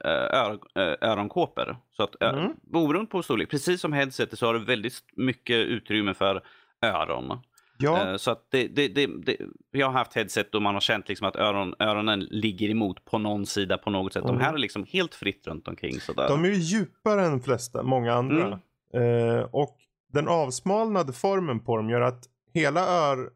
ör, 0.00 0.58
öronkåpor. 1.00 1.76
Så 1.96 2.02
att 2.02 2.22
mm. 2.22 2.52
oberoende 2.72 3.10
på 3.10 3.22
storlek, 3.22 3.50
precis 3.50 3.80
som 3.80 3.92
headsetet 3.92 4.38
så 4.38 4.46
har 4.46 4.54
du 4.54 4.64
väldigt 4.64 4.94
mycket 5.16 5.56
utrymme 5.56 6.14
för 6.14 6.42
öron. 6.82 7.38
Ja. 7.82 8.10
Eh, 8.10 8.16
så 8.16 8.30
att 8.30 8.46
det, 8.50 8.68
det, 8.68 8.88
det, 8.88 9.06
det, 9.06 9.36
jag 9.70 9.86
har 9.86 9.92
haft 9.92 10.14
headset 10.14 10.54
och 10.54 10.62
man 10.62 10.74
har 10.74 10.80
känt 10.80 11.08
liksom 11.08 11.26
att 11.26 11.36
öron, 11.36 11.74
öronen 11.78 12.20
ligger 12.20 12.68
emot 12.68 13.04
på 13.04 13.18
någon 13.18 13.46
sida 13.46 13.78
på 13.78 13.90
något 13.90 14.12
sätt. 14.12 14.24
Mm. 14.24 14.38
De 14.38 14.44
här 14.44 14.54
är 14.54 14.58
liksom 14.58 14.86
helt 14.88 15.14
fritt 15.14 15.46
runt 15.46 15.68
omkring. 15.68 16.00
Sådär. 16.00 16.28
De 16.28 16.44
är 16.44 16.48
ju 16.48 16.54
djupare 16.54 17.24
än 17.24 17.40
flesta, 17.40 17.82
många 17.82 18.14
andra. 18.14 18.60
Mm. 18.94 19.38
Eh, 19.38 19.42
och 19.52 19.76
den 20.12 20.28
avsmalnade 20.28 21.12
formen 21.12 21.60
på 21.60 21.76
dem 21.76 21.90
gör 21.90 22.00
att 22.00 22.24
hela 22.54 22.86
ör, 22.86 23.30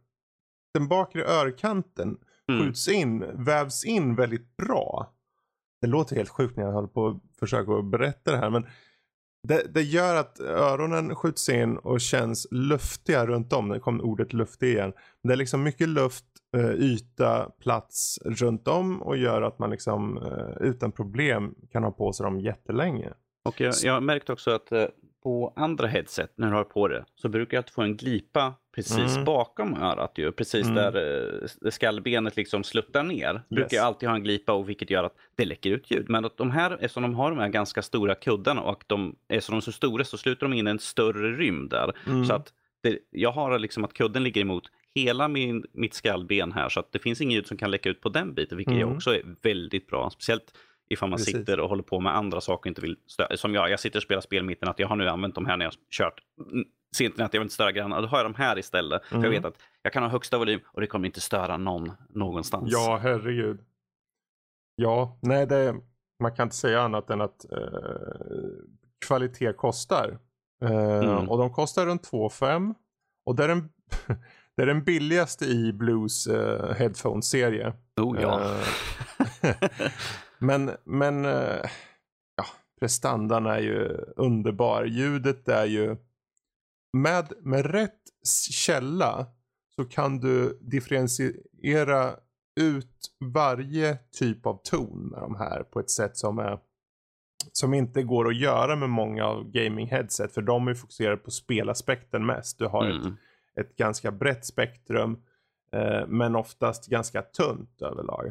den 0.74 0.88
bakre 0.88 1.24
örkanten 1.24 2.16
mm. 2.48 2.62
skjuts 2.62 2.88
in, 2.88 3.24
vävs 3.44 3.85
in 3.85 4.14
väldigt 4.14 4.56
bra. 4.56 5.12
Det 5.80 5.87
låter 5.87 6.16
helt 6.16 6.28
sjukt 6.28 6.56
när 6.56 6.64
jag 6.64 6.72
håller 6.72 6.88
på 6.88 7.09
att 7.09 7.38
försöka 7.38 7.82
berätta 7.82 8.32
det 8.32 8.38
här 8.38 8.50
men 8.50 8.66
det, 9.42 9.75
det, 9.75 9.83
gör 9.83 10.14
att 10.14 10.40
öronen 10.40 11.14
skjuts 11.14 11.49
in 11.49 11.77
och 11.77 12.01
känns 12.01 12.46
luftiga 12.51 13.27
runt 13.27 13.53
om. 13.53 13.68
Nu 13.68 13.81
kom 13.81 14.01
ordet 14.01 14.33
luftig 14.33 14.68
igen. 14.68 14.92
Det 15.22 15.33
är 15.33 15.37
liksom 15.37 15.62
mycket 15.62 15.88
luft, 15.88 16.25
eh, 16.57 16.70
yta, 16.70 17.51
plats 17.51 18.18
runt 18.25 18.68
om 18.68 19.03
och 19.03 19.16
gör 19.16 19.42
att 19.42 19.59
man 19.59 19.70
liksom 19.70 20.16
eh, 20.16 20.66
utan 20.66 20.92
problem 20.92 21.55
kan 21.72 21.85
ha 21.85 21.90
på 21.90 22.12
sig 22.12 22.25
dem 22.25 22.40
jättelänge. 22.40 23.12
Och 23.44 23.61
jag, 23.61 23.75
jag 23.83 23.92
har 23.92 24.01
märkt 24.01 24.31
också 24.31 24.51
att 24.51 24.72
eh, 24.72 24.85
på 25.26 25.52
andra 25.56 25.86
headset 25.86 26.32
när 26.36 26.50
du 26.50 26.56
har 26.56 26.64
på 26.64 26.88
det 26.88 27.04
så 27.14 27.28
brukar 27.28 27.56
jag 27.56 27.70
få 27.70 27.82
en 27.82 27.96
glipa 27.96 28.54
precis 28.74 29.14
mm. 29.14 29.24
bakom 29.24 29.74
örat 29.74 30.12
ju. 30.18 30.32
Precis 30.32 30.66
mm. 30.66 30.74
där 30.74 31.22
eh, 31.64 31.70
skallbenet 31.70 32.36
liksom 32.36 32.64
sluttar 32.64 33.02
ner. 33.02 33.34
Yes. 33.34 33.42
Brukar 33.48 33.76
jag 33.76 33.86
alltid 33.86 34.08
ha 34.08 34.16
en 34.16 34.22
glipa 34.22 34.52
och 34.52 34.68
vilket 34.68 34.90
gör 34.90 35.04
att 35.04 35.14
det 35.36 35.44
läcker 35.44 35.70
ut 35.70 35.90
ljud. 35.90 36.08
Men 36.08 36.24
att 36.24 36.36
de 36.36 36.50
här, 36.50 36.72
eftersom 36.72 37.02
de 37.02 37.14
har 37.14 37.30
de 37.30 37.38
här 37.38 37.48
ganska 37.48 37.82
stora 37.82 38.14
kuddarna 38.14 38.62
och 38.62 38.84
de, 38.86 39.16
eftersom 39.28 39.52
de 39.52 39.56
är 39.56 39.60
så 39.60 39.72
stora 39.72 40.04
så 40.04 40.18
sluter 40.18 40.46
de 40.46 40.52
in 40.52 40.66
en 40.66 40.78
större 40.78 41.32
rymd 41.36 41.70
där. 41.70 41.92
Mm. 42.06 42.24
Så 42.24 42.34
att 42.34 42.52
det, 42.82 42.98
jag 43.10 43.32
har 43.32 43.58
liksom 43.58 43.84
att 43.84 43.92
kudden 43.92 44.24
ligger 44.24 44.40
emot 44.40 44.64
hela 44.94 45.28
min, 45.28 45.64
mitt 45.72 45.94
skallben 45.94 46.52
här 46.52 46.68
så 46.68 46.80
att 46.80 46.92
det 46.92 46.98
finns 46.98 47.20
inget 47.20 47.34
ljud 47.36 47.46
som 47.46 47.56
kan 47.56 47.70
läcka 47.70 47.88
ut 47.88 48.00
på 48.00 48.08
den 48.08 48.34
biten, 48.34 48.58
vilket 48.58 48.74
mm. 48.74 48.96
också 48.96 49.14
är 49.14 49.22
väldigt 49.42 49.86
bra. 49.86 50.10
Speciellt 50.10 50.52
ifall 50.88 51.09
man 51.09 51.16
Precis. 51.16 51.37
sitter 51.37 51.61
och 51.61 51.68
håller 51.68 51.83
på 51.83 52.01
med 52.01 52.16
andra 52.16 52.40
saker 52.40 52.62
och 52.62 52.66
inte 52.66 52.81
vill 52.81 52.96
störa. 53.07 53.37
Som 53.37 53.55
jag, 53.55 53.70
jag 53.70 53.81
sitter 53.81 53.99
och 53.99 54.03
spelar 54.03 54.20
spel 54.20 54.44
mitt 54.44 54.62
i 54.62 54.66
natt. 54.66 54.79
Jag 54.79 54.88
har 54.88 54.96
nu 54.96 55.09
använt 55.09 55.35
de 55.35 55.46
här 55.46 55.57
när 55.57 55.64
jag 55.64 55.75
kört 55.90 56.20
sent 56.96 57.18
i 57.18 57.22
natt. 57.22 57.35
Jag 57.35 57.40
vill 57.40 57.46
inte 57.46 57.55
störa 57.55 57.72
grannar. 57.72 58.03
Då 58.03 58.09
har 58.09 58.18
jag 58.18 58.27
de 58.27 58.35
här 58.35 58.59
istället. 58.59 59.03
Mm. 59.03 59.22
För 59.22 59.29
jag 59.29 59.37
mm. 59.37 59.42
vet 59.42 59.44
att 59.55 59.62
jag 59.83 59.92
kan 59.92 60.03
ha 60.03 60.11
högsta 60.11 60.38
volym 60.38 60.61
och 60.66 60.81
det 60.81 60.87
kommer 60.87 61.07
inte 61.07 61.20
störa 61.20 61.57
någon 61.57 61.92
någonstans. 62.09 62.68
Ja, 62.72 62.99
herregud. 63.03 63.61
Ja, 64.77 65.18
nej, 65.22 65.46
det, 65.46 65.75
man 66.22 66.35
kan 66.35 66.46
inte 66.46 66.57
säga 66.57 66.81
annat 66.81 67.11
än 67.11 67.20
att 67.20 67.53
eh, 67.53 67.59
kvalitet 69.07 69.53
kostar. 69.53 70.18
Eh, 70.62 70.99
mm. 70.99 71.29
Och 71.29 71.38
de 71.38 71.53
kostar 71.53 71.87
runt 71.87 72.03
2 72.03 72.31
5 72.31 72.75
Och 73.27 73.37
det 73.37 73.44
är, 73.44 73.49
en, 73.49 73.68
det 74.57 74.62
är 74.62 74.66
den 74.66 74.85
billigaste 74.85 75.44
i 75.44 75.72
Blues 75.72 76.29
uh, 76.29 76.72
headphone-serie. 76.72 77.72
Oh 78.01 78.20
ja. 78.20 78.61
Men 80.38 80.70
men 80.85 81.25
uh, 81.25 81.62
ja, 82.37 82.44
prestandan 82.81 83.46
är 83.46 83.59
ju 83.59 83.88
underbar. 84.16 84.85
Ljudet 84.85 85.49
är 85.49 85.64
ju 85.64 85.96
med, 86.92 87.33
med 87.40 87.66
rätt 87.66 88.03
källa 88.51 89.27
så 89.77 89.85
kan 89.85 90.20
du 90.20 90.59
differentiera 90.61 92.14
ut 92.61 93.12
varje 93.35 93.99
typ 94.18 94.46
av 94.46 94.61
ton 94.64 95.09
med 95.09 95.20
de 95.20 95.37
här 95.37 95.62
på 95.62 95.81
ett 95.81 95.90
sätt 95.90 96.16
som 96.16 96.38
är 96.38 96.59
som 97.53 97.75
inte 97.75 98.03
går 98.03 98.29
att 98.29 98.37
göra 98.37 98.77
med 98.77 98.90
många 98.90 99.25
av 99.25 99.51
gaming 99.51 99.87
headset 99.87 100.35
för 100.35 100.42
de 100.42 100.68
är 100.68 100.75
fokuserade 100.75 101.16
på 101.16 101.31
spelaspekten 101.31 102.27
mest. 102.27 102.59
Du 102.59 102.66
har 102.66 102.87
mm. 102.90 103.07
ett, 103.07 103.14
ett 103.61 103.77
ganska 103.77 104.11
brett 104.11 104.46
spektrum 104.46 105.22
eh, 105.72 106.07
men 106.07 106.37
oftast 106.37 106.87
ganska 106.87 107.22
tunt 107.22 107.83
överlag. 107.83 108.27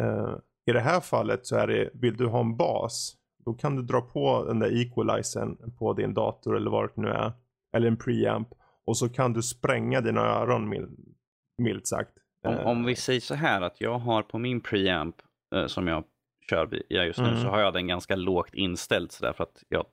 Eh, 0.00 0.36
I 0.66 0.72
det 0.72 0.80
här 0.80 1.00
fallet 1.00 1.46
så 1.46 1.56
är 1.56 1.66
det, 1.66 1.90
vill 1.94 2.16
du 2.16 2.26
ha 2.26 2.40
en 2.40 2.56
bas 2.56 3.16
då 3.44 3.54
kan 3.54 3.76
du 3.76 3.82
dra 3.82 4.00
på 4.00 4.44
den 4.44 4.58
där 4.58 4.80
equalizern 4.80 5.72
på 5.78 5.92
din 5.92 6.14
dator 6.14 6.56
eller 6.56 6.70
vad 6.70 6.84
det 6.84 7.02
nu 7.02 7.08
är. 7.08 7.32
Eller 7.76 7.88
en 7.88 7.96
preamp. 7.96 8.48
Och 8.86 8.96
så 8.96 9.08
kan 9.08 9.32
du 9.32 9.42
spränga 9.42 10.00
dina 10.00 10.20
öron 10.20 10.68
mild, 10.68 10.98
milt 11.58 11.86
sagt. 11.86 12.10
Om, 12.46 12.58
om, 12.58 12.84
vi 12.84 12.92
eh. 12.92 12.96
säger 12.96 13.20
så 13.20 13.34
här 13.34 13.62
att 13.62 13.80
jag 13.80 13.98
har 13.98 14.22
på 14.22 14.38
min 14.38 14.60
preamp 14.60 15.16
eh, 15.54 15.66
som 15.66 15.88
jag 15.88 16.04
kör 16.50 16.82
just 16.90 17.18
nu 17.18 17.28
mm. 17.28 17.42
så 17.42 17.48
har 17.48 17.60
jag 17.60 17.72
den 17.72 17.86
ganska 17.86 18.16
lågt 18.16 18.54
inställd 18.54 19.12
sådär 19.12 19.32
för 19.32 19.44
att 19.44 19.62
jag 19.68 19.86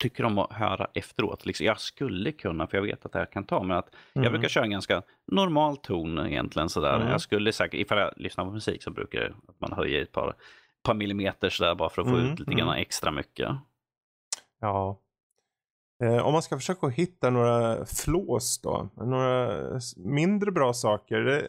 tycker 0.00 0.24
om 0.24 0.38
att 0.38 0.52
höra 0.52 0.88
efteråt. 0.94 1.46
Liksom, 1.46 1.66
jag 1.66 1.80
skulle 1.80 2.32
kunna, 2.32 2.66
för 2.66 2.76
jag 2.76 2.82
vet 2.82 3.06
att 3.06 3.12
det 3.12 3.18
här 3.18 3.32
kan 3.32 3.44
ta, 3.44 3.62
men 3.62 3.76
att 3.76 3.94
mm. 4.14 4.24
jag 4.24 4.32
brukar 4.32 4.48
köra 4.48 4.64
en 4.64 4.70
ganska 4.70 5.02
normal 5.32 5.76
ton 5.76 6.18
egentligen. 6.18 6.68
Sådär. 6.68 6.96
Mm. 6.96 7.08
Jag 7.08 7.20
skulle 7.20 7.52
säkert, 7.52 7.80
ifall 7.80 7.98
jag 7.98 8.12
lyssnar 8.16 8.44
på 8.44 8.50
musik 8.50 8.82
så 8.82 8.90
brukar 8.90 9.34
att 9.48 9.60
man 9.60 9.72
höjer 9.72 10.02
ett 10.02 10.12
par, 10.12 10.34
par 10.82 10.94
millimeter 10.94 11.50
sådär 11.50 11.74
bara 11.74 11.90
för 11.90 12.02
att 12.02 12.08
få 12.08 12.16
mm. 12.16 12.32
ut 12.32 12.38
lite 12.38 12.54
grann 12.54 12.68
mm. 12.68 12.80
extra 12.80 13.10
mycket. 13.10 13.48
Ja. 14.60 15.00
Eh, 16.02 16.26
om 16.26 16.32
man 16.32 16.42
ska 16.42 16.56
försöka 16.56 16.88
hitta 16.88 17.30
några 17.30 17.86
flås 17.86 18.60
då, 18.62 18.88
några 18.96 19.60
mindre 19.96 20.52
bra 20.52 20.72
saker. 20.72 21.20
Det, 21.20 21.48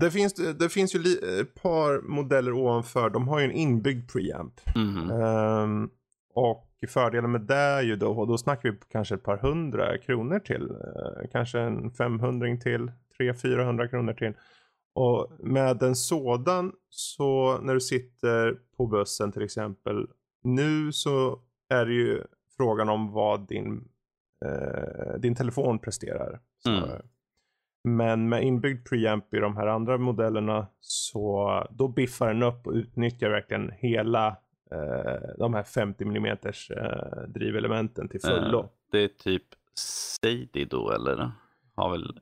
det 0.00 0.10
finns, 0.10 0.34
det 0.34 0.68
finns 0.68 0.94
ju 0.94 0.98
ett 1.40 1.62
par 1.62 2.00
modeller 2.00 2.52
ovanför. 2.52 3.10
De 3.10 3.28
har 3.28 3.38
ju 3.38 3.44
en 3.44 3.52
inbyggd 3.52 4.12
preamp. 4.12 4.60
Mm. 4.74 5.10
Um, 5.10 5.90
och 6.36 6.68
fördelen 6.88 7.30
med 7.30 7.40
det 7.40 7.54
är 7.54 7.82
ju 7.82 7.96
då, 7.96 8.24
då 8.24 8.38
snackar 8.38 8.70
vi 8.70 8.78
kanske 8.88 9.14
ett 9.14 9.22
par 9.22 9.36
hundra 9.36 9.98
kronor 9.98 10.38
till. 10.38 10.62
Uh, 10.62 11.30
kanske 11.32 11.60
en 11.60 11.90
500 11.90 12.56
till, 12.62 12.92
300-400 13.18 13.88
kronor 13.88 14.12
till. 14.12 14.32
Och 14.94 15.32
med 15.38 15.82
en 15.82 15.96
sådan 15.96 16.72
så 16.90 17.58
när 17.62 17.74
du 17.74 17.80
sitter 17.80 18.58
på 18.76 18.86
bussen 18.86 19.32
till 19.32 19.42
exempel. 19.42 20.06
Nu 20.42 20.92
så 20.92 21.40
är 21.68 21.86
det 21.86 21.92
ju 21.92 22.22
frågan 22.56 22.88
om 22.88 23.12
vad 23.12 23.48
din, 23.48 23.88
uh, 24.44 25.18
din 25.18 25.34
telefon 25.34 25.78
presterar. 25.78 26.40
Mm. 26.68 26.88
Men 27.84 28.28
med 28.28 28.42
inbyggd 28.42 28.88
preamp 28.88 29.34
i 29.34 29.38
de 29.38 29.56
här 29.56 29.66
andra 29.66 29.98
modellerna 29.98 30.66
så 30.80 31.66
då 31.70 31.88
biffar 31.88 32.28
den 32.28 32.42
upp 32.42 32.66
och 32.66 32.72
utnyttjar 32.72 33.30
verkligen 33.30 33.72
hela 33.78 34.26
eh, 34.28 34.34
de 35.38 35.54
här 35.54 35.62
50 35.62 36.04
mm 36.04 36.26
eh, 36.26 36.38
drivelementen 37.28 38.08
till 38.08 38.20
fullo. 38.20 38.60
Eh, 38.60 38.68
det 38.92 38.98
är 39.04 39.08
typ 39.08 39.42
Sadie 39.74 40.64
då 40.64 40.90
eller? 40.90 41.30
Har 41.74 41.90
väl 41.90 42.20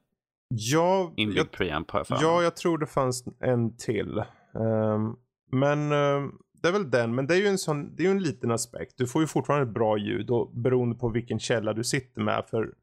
ja, 0.49 1.13
inbyggd 1.17 1.39
jag, 1.39 1.51
preamp 1.51 1.91
har 1.91 2.07
jag 2.09 2.23
Ja, 2.23 2.43
jag 2.43 2.57
tror 2.57 2.79
det 2.79 2.87
fanns 2.87 3.25
en 3.41 3.77
till. 3.77 4.23
Um, 4.53 5.17
men 5.51 5.93
uh, 5.93 6.31
det 6.63 6.69
är 6.69 6.73
väl 6.73 6.91
den, 6.91 7.15
men 7.15 7.27
det 7.27 7.35
är 7.35 7.39
ju 7.39 7.47
en 7.47 7.59
sån, 7.59 7.97
det 7.97 8.03
är 8.03 8.05
ju 8.05 8.11
en 8.11 8.23
liten 8.23 8.51
aspekt. 8.51 8.95
Du 8.97 9.07
får 9.07 9.23
ju 9.23 9.27
fortfarande 9.29 9.67
ett 9.67 9.75
bra 9.75 9.99
ljud 9.99 10.31
och 10.31 10.51
beroende 10.57 10.97
på 10.97 11.09
vilken 11.09 11.39
källa 11.39 11.73
du 11.73 11.85
sitter 11.85 12.21
med. 12.21 12.45
För 12.51 12.75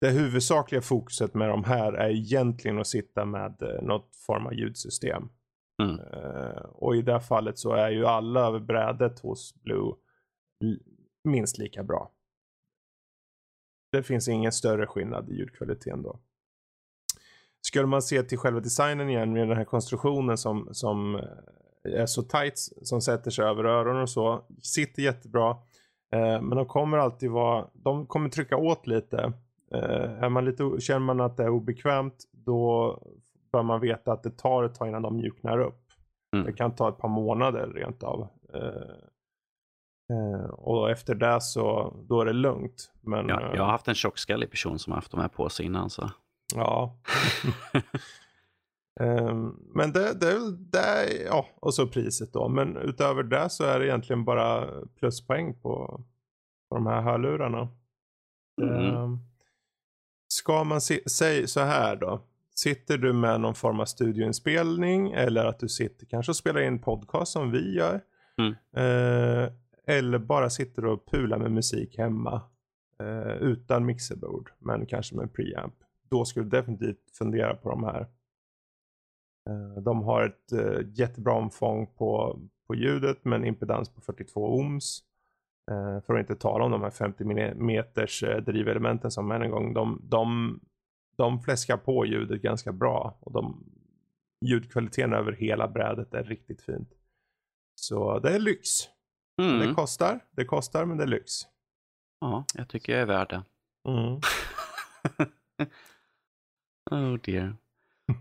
det 0.00 0.10
huvudsakliga 0.10 0.82
fokuset 0.82 1.34
med 1.34 1.48
de 1.48 1.64
här 1.64 1.92
är 1.92 2.10
egentligen 2.10 2.78
att 2.78 2.86
sitta 2.86 3.24
med 3.24 3.62
eh, 3.62 3.82
något 3.82 4.16
form 4.26 4.46
av 4.46 4.54
ljudsystem. 4.54 5.28
Mm. 5.82 6.00
Uh, 6.00 6.62
och 6.72 6.96
i 6.96 7.02
det 7.02 7.20
fallet 7.20 7.58
så 7.58 7.72
är 7.72 7.90
ju 7.90 8.06
alla 8.06 8.40
över 8.40 8.60
brädet 8.60 9.20
hos 9.20 9.54
Blue 9.54 9.94
minst 11.24 11.58
lika 11.58 11.82
bra. 11.82 12.10
Det 13.92 14.02
finns 14.02 14.28
ingen 14.28 14.52
större 14.52 14.86
skillnad 14.86 15.30
i 15.30 15.34
ljudkvaliteten 15.34 16.02
då. 16.02 16.20
Skulle 17.60 17.86
man 17.86 18.02
se 18.02 18.22
till 18.22 18.38
själva 18.38 18.60
designen 18.60 19.08
igen 19.08 19.32
med 19.32 19.48
den 19.48 19.56
här 19.56 19.64
konstruktionen 19.64 20.38
som, 20.38 20.68
som 20.72 21.14
eh, 21.14 22.00
är 22.00 22.06
så 22.06 22.22
tight 22.22 22.58
som 22.82 23.00
sätter 23.00 23.30
sig 23.30 23.44
över 23.44 23.64
öronen 23.64 24.02
och 24.02 24.10
så. 24.10 24.44
Sitter 24.62 25.02
jättebra. 25.02 25.50
Eh, 26.12 26.42
men 26.42 26.50
de 26.50 26.66
kommer 26.66 26.98
alltid 26.98 27.30
vara, 27.30 27.68
de 27.72 28.06
kommer 28.06 28.28
trycka 28.28 28.56
åt 28.56 28.86
lite 28.86 29.32
Eh, 29.74 30.22
är 30.22 30.28
man 30.28 30.44
lite, 30.44 30.70
känner 30.80 31.00
man 31.00 31.20
att 31.20 31.36
det 31.36 31.42
är 31.42 31.48
obekvämt 31.48 32.24
då 32.32 32.98
bör 33.52 33.62
man 33.62 33.80
veta 33.80 34.12
att 34.12 34.22
det 34.22 34.38
tar 34.38 34.64
ett 34.64 34.74
tag 34.74 34.88
innan 34.88 35.02
de 35.02 35.16
mjuknar 35.16 35.58
upp. 35.58 35.82
Mm. 36.36 36.46
Det 36.46 36.52
kan 36.52 36.74
ta 36.74 36.88
ett 36.88 36.98
par 36.98 37.08
månader 37.08 37.66
rent 37.66 38.02
av. 38.02 38.28
Uh, 38.54 38.94
uh, 40.16 40.44
och 40.44 40.90
efter 40.90 41.14
det 41.14 41.40
så 41.40 41.94
då 42.08 42.20
är 42.20 42.24
det 42.24 42.32
lugnt. 42.32 42.92
Men, 43.00 43.28
ja, 43.28 43.54
jag 43.54 43.62
har 43.62 43.70
haft 43.70 43.88
en 43.88 43.94
tjockskallig 43.94 44.50
person 44.50 44.78
som 44.78 44.90
har 44.90 44.96
haft 44.96 45.10
de 45.10 45.20
här 45.20 45.28
på 45.28 45.48
sig 45.48 45.66
innan. 45.66 45.90
Så. 45.90 46.10
Ja. 46.54 46.96
um, 49.00 49.60
men 49.74 49.92
det, 49.92 50.20
det, 50.20 50.56
det, 50.56 51.12
ja, 51.26 51.46
och 51.60 51.74
så 51.74 51.86
priset 51.86 52.32
då. 52.32 52.48
Men 52.48 52.76
utöver 52.76 53.22
det 53.22 53.50
så 53.50 53.64
är 53.64 53.78
det 53.78 53.86
egentligen 53.86 54.24
bara 54.24 54.68
pluspoäng 54.98 55.54
på, 55.54 56.04
på 56.68 56.74
de 56.74 56.86
här 56.86 57.02
hörlurarna. 57.02 57.68
Mm. 58.62 58.96
Um, 58.96 59.18
Ska 60.28 60.64
man 60.64 60.80
säga 60.80 61.46
så 61.46 61.60
här 61.60 61.96
då. 61.96 62.20
Sitter 62.54 62.98
du 62.98 63.12
med 63.12 63.40
någon 63.40 63.54
form 63.54 63.80
av 63.80 63.84
studioinspelning 63.84 65.12
eller 65.12 65.44
att 65.44 65.58
du 65.58 65.68
sitter 65.68 66.06
kanske 66.06 66.32
och 66.32 66.36
spelar 66.36 66.60
in 66.60 66.78
podcast 66.78 67.32
som 67.32 67.50
vi 67.50 67.74
gör. 67.74 68.00
Mm. 68.38 68.52
Eh, 68.76 69.52
eller 69.86 70.18
bara 70.18 70.50
sitter 70.50 70.84
och 70.84 71.10
pular 71.10 71.38
med 71.38 71.52
musik 71.52 71.98
hemma. 71.98 72.42
Eh, 73.00 73.32
utan 73.32 73.86
mixerbord 73.86 74.50
men 74.58 74.86
kanske 74.86 75.16
med 75.16 75.32
preamp. 75.32 75.74
Då 76.10 76.24
skulle 76.24 76.46
du 76.46 76.50
definitivt 76.50 77.16
fundera 77.18 77.54
på 77.54 77.70
de 77.70 77.84
här. 77.84 78.00
Eh, 79.50 79.82
de 79.82 80.02
har 80.02 80.26
ett 80.26 80.52
eh, 80.52 80.80
jättebra 80.94 81.32
omfång 81.32 81.86
på, 81.86 82.40
på 82.66 82.74
ljudet 82.74 83.24
men 83.24 83.44
impedans 83.44 83.88
på 83.88 84.00
42 84.00 84.58
ohms. 84.58 85.02
Eh, 85.70 86.00
för 86.00 86.14
att 86.14 86.20
inte 86.20 86.34
tala 86.34 86.64
om 86.64 86.70
de 86.70 86.82
här 86.82 86.90
50 86.90 87.24
meters 87.54 88.22
eh, 88.22 88.42
drivelementen 88.42 89.10
som 89.10 89.30
än 89.30 89.42
en 89.42 89.50
gång, 89.50 89.74
de, 89.74 90.00
de, 90.02 90.60
de 91.16 91.42
fläskar 91.42 91.76
på 91.76 92.06
ljudet 92.06 92.42
ganska 92.42 92.72
bra. 92.72 93.18
Och 93.20 93.32
de, 93.32 93.64
ljudkvaliteten 94.40 95.12
över 95.12 95.32
hela 95.32 95.68
brädet 95.68 96.14
är 96.14 96.24
riktigt 96.24 96.62
fint. 96.62 96.88
Så 97.74 98.18
det 98.18 98.30
är 98.30 98.38
lyx. 98.38 98.68
Mm. 99.42 99.58
Det 99.58 99.74
kostar, 99.74 100.20
det 100.30 100.44
kostar 100.44 100.84
men 100.84 100.96
det 100.96 101.02
är 101.02 101.08
lyx. 101.08 101.32
Ja, 102.20 102.44
jag 102.54 102.68
tycker 102.68 102.92
jag 102.92 103.02
är 103.02 103.06
värd 103.06 103.28
det. 103.28 103.42
Mm. 103.90 104.20
oh 106.90 107.18
dear. 107.22 107.56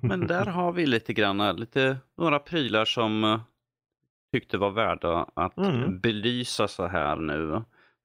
Men 0.01 0.27
där 0.27 0.45
har 0.45 0.71
vi 0.71 0.86
lite 0.86 1.13
grann, 1.13 1.56
lite, 1.56 1.97
några 2.17 2.39
prylar 2.39 2.86
som 2.86 3.23
eh, 3.23 3.41
tyckte 4.34 4.58
var 4.58 4.71
värda 4.71 5.30
att 5.34 5.58
mm. 5.58 5.99
belysa 5.99 6.67
så 6.67 6.88
här 6.88 7.15
nu 7.15 7.62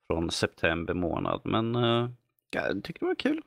från 0.07 0.31
september 0.31 0.95
månad. 0.95 1.41
Men 1.45 1.77
uh, 1.77 2.11
jag 2.51 2.85
tycker 2.85 3.01
det 3.01 3.07
var 3.07 3.15
kul. 3.15 3.43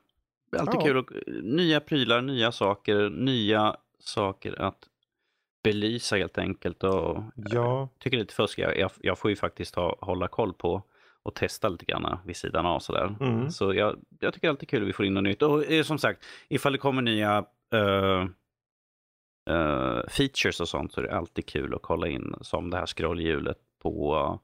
Alltid 0.58 0.80
ja. 0.80 0.84
kul. 0.84 0.96
Och, 0.96 1.10
nya 1.42 1.80
prylar, 1.80 2.22
nya 2.22 2.52
saker, 2.52 3.10
nya 3.10 3.76
saker 3.98 4.62
att 4.62 4.88
belysa 5.62 6.16
helt 6.16 6.38
enkelt. 6.38 6.84
Och 6.84 7.22
ja. 7.34 7.88
tycker 7.98 8.16
det 8.16 8.20
är 8.20 8.24
lite 8.24 8.34
fusk. 8.34 8.58
Jag, 8.58 8.78
jag, 8.78 8.90
jag, 9.00 9.18
får 9.18 9.30
ju 9.30 9.36
faktiskt 9.36 9.74
ha, 9.74 9.96
hålla 10.00 10.28
koll 10.28 10.52
på 10.52 10.82
och 11.22 11.34
testa 11.34 11.68
lite 11.68 11.84
grann 11.84 12.18
vid 12.24 12.36
sidan 12.36 12.66
av 12.66 12.80
sådär. 12.80 13.16
Mm. 13.20 13.50
Så 13.50 13.74
jag, 13.74 13.96
jag 14.20 14.34
tycker 14.34 14.46
det 14.46 14.48
är 14.48 14.50
alltid 14.50 14.68
kul 14.68 14.82
att 14.82 14.88
vi 14.88 14.92
får 14.92 15.06
in 15.06 15.14
något 15.14 15.24
nytt. 15.24 15.42
Och 15.42 15.70
eh, 15.70 15.82
som 15.82 15.98
sagt, 15.98 16.24
ifall 16.48 16.72
det 16.72 16.78
kommer 16.78 17.02
nya 17.02 17.38
uh, 17.74 18.26
uh, 19.50 20.00
features 20.08 20.60
och 20.60 20.68
sånt 20.68 20.92
så 20.92 21.00
är 21.00 21.04
det 21.04 21.16
alltid 21.16 21.46
kul 21.46 21.74
att 21.74 21.82
kolla 21.82 22.08
in 22.08 22.34
som 22.40 22.70
det 22.70 22.76
här 22.76 22.86
scrollhjulet 22.86 23.58
på 23.82 24.16
uh, 24.16 24.38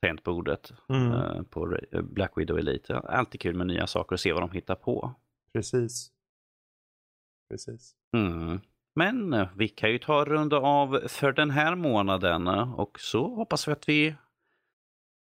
tangentbordet 0.00 0.72
mm. 0.88 1.12
uh, 1.12 1.42
på 1.42 1.78
Black 2.02 2.32
Widow 2.36 2.58
Elite. 2.58 2.98
Alltid 2.98 3.40
kul 3.40 3.54
med 3.54 3.66
nya 3.66 3.86
saker 3.86 4.12
och 4.12 4.20
se 4.20 4.32
vad 4.32 4.42
de 4.42 4.50
hittar 4.50 4.74
på. 4.74 5.14
Precis. 5.58 6.10
Precis. 7.50 7.94
Mm. 8.16 8.60
Men 8.94 9.46
vi 9.56 9.68
kan 9.68 9.90
ju 9.90 9.98
ta 9.98 10.24
runda 10.24 10.56
av 10.56 11.00
för 11.08 11.32
den 11.32 11.50
här 11.50 11.74
månaden 11.74 12.48
och 12.48 13.00
så 13.00 13.34
hoppas 13.34 13.68
vi 13.68 13.72
att 13.72 13.88
vi 13.88 14.14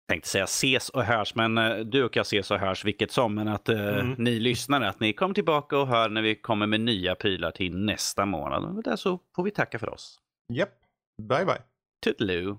tänkte 0.08 0.28
säga 0.28 0.44
ses 0.44 0.88
och 0.88 1.02
hörs, 1.02 1.34
men 1.34 1.58
eh, 1.58 1.78
du 1.78 2.04
och 2.04 2.16
jag 2.16 2.22
ses 2.22 2.50
och 2.50 2.58
hörs 2.58 2.84
vilket 2.84 3.12
som. 3.12 3.34
Men 3.34 3.48
att 3.48 3.68
eh, 3.68 3.98
mm. 3.98 4.14
ni 4.18 4.40
lyssnare, 4.40 4.88
att 4.88 5.00
ni 5.00 5.12
kommer 5.12 5.34
tillbaka 5.34 5.78
och 5.78 5.86
hör 5.86 6.08
när 6.08 6.22
vi 6.22 6.34
kommer 6.34 6.66
med 6.66 6.80
nya 6.80 7.14
prylar 7.14 7.50
till 7.50 7.76
nästa 7.76 8.26
månad. 8.26 8.64
Och 8.76 8.82
där 8.82 8.96
så 8.96 9.18
får 9.36 9.42
vi 9.42 9.50
tacka 9.50 9.78
för 9.78 9.88
oss. 9.88 10.20
Japp. 10.52 10.68
Yep. 10.68 11.28
Bye 11.28 11.44
bye. 11.44 11.62
Toodaloo. 12.04 12.58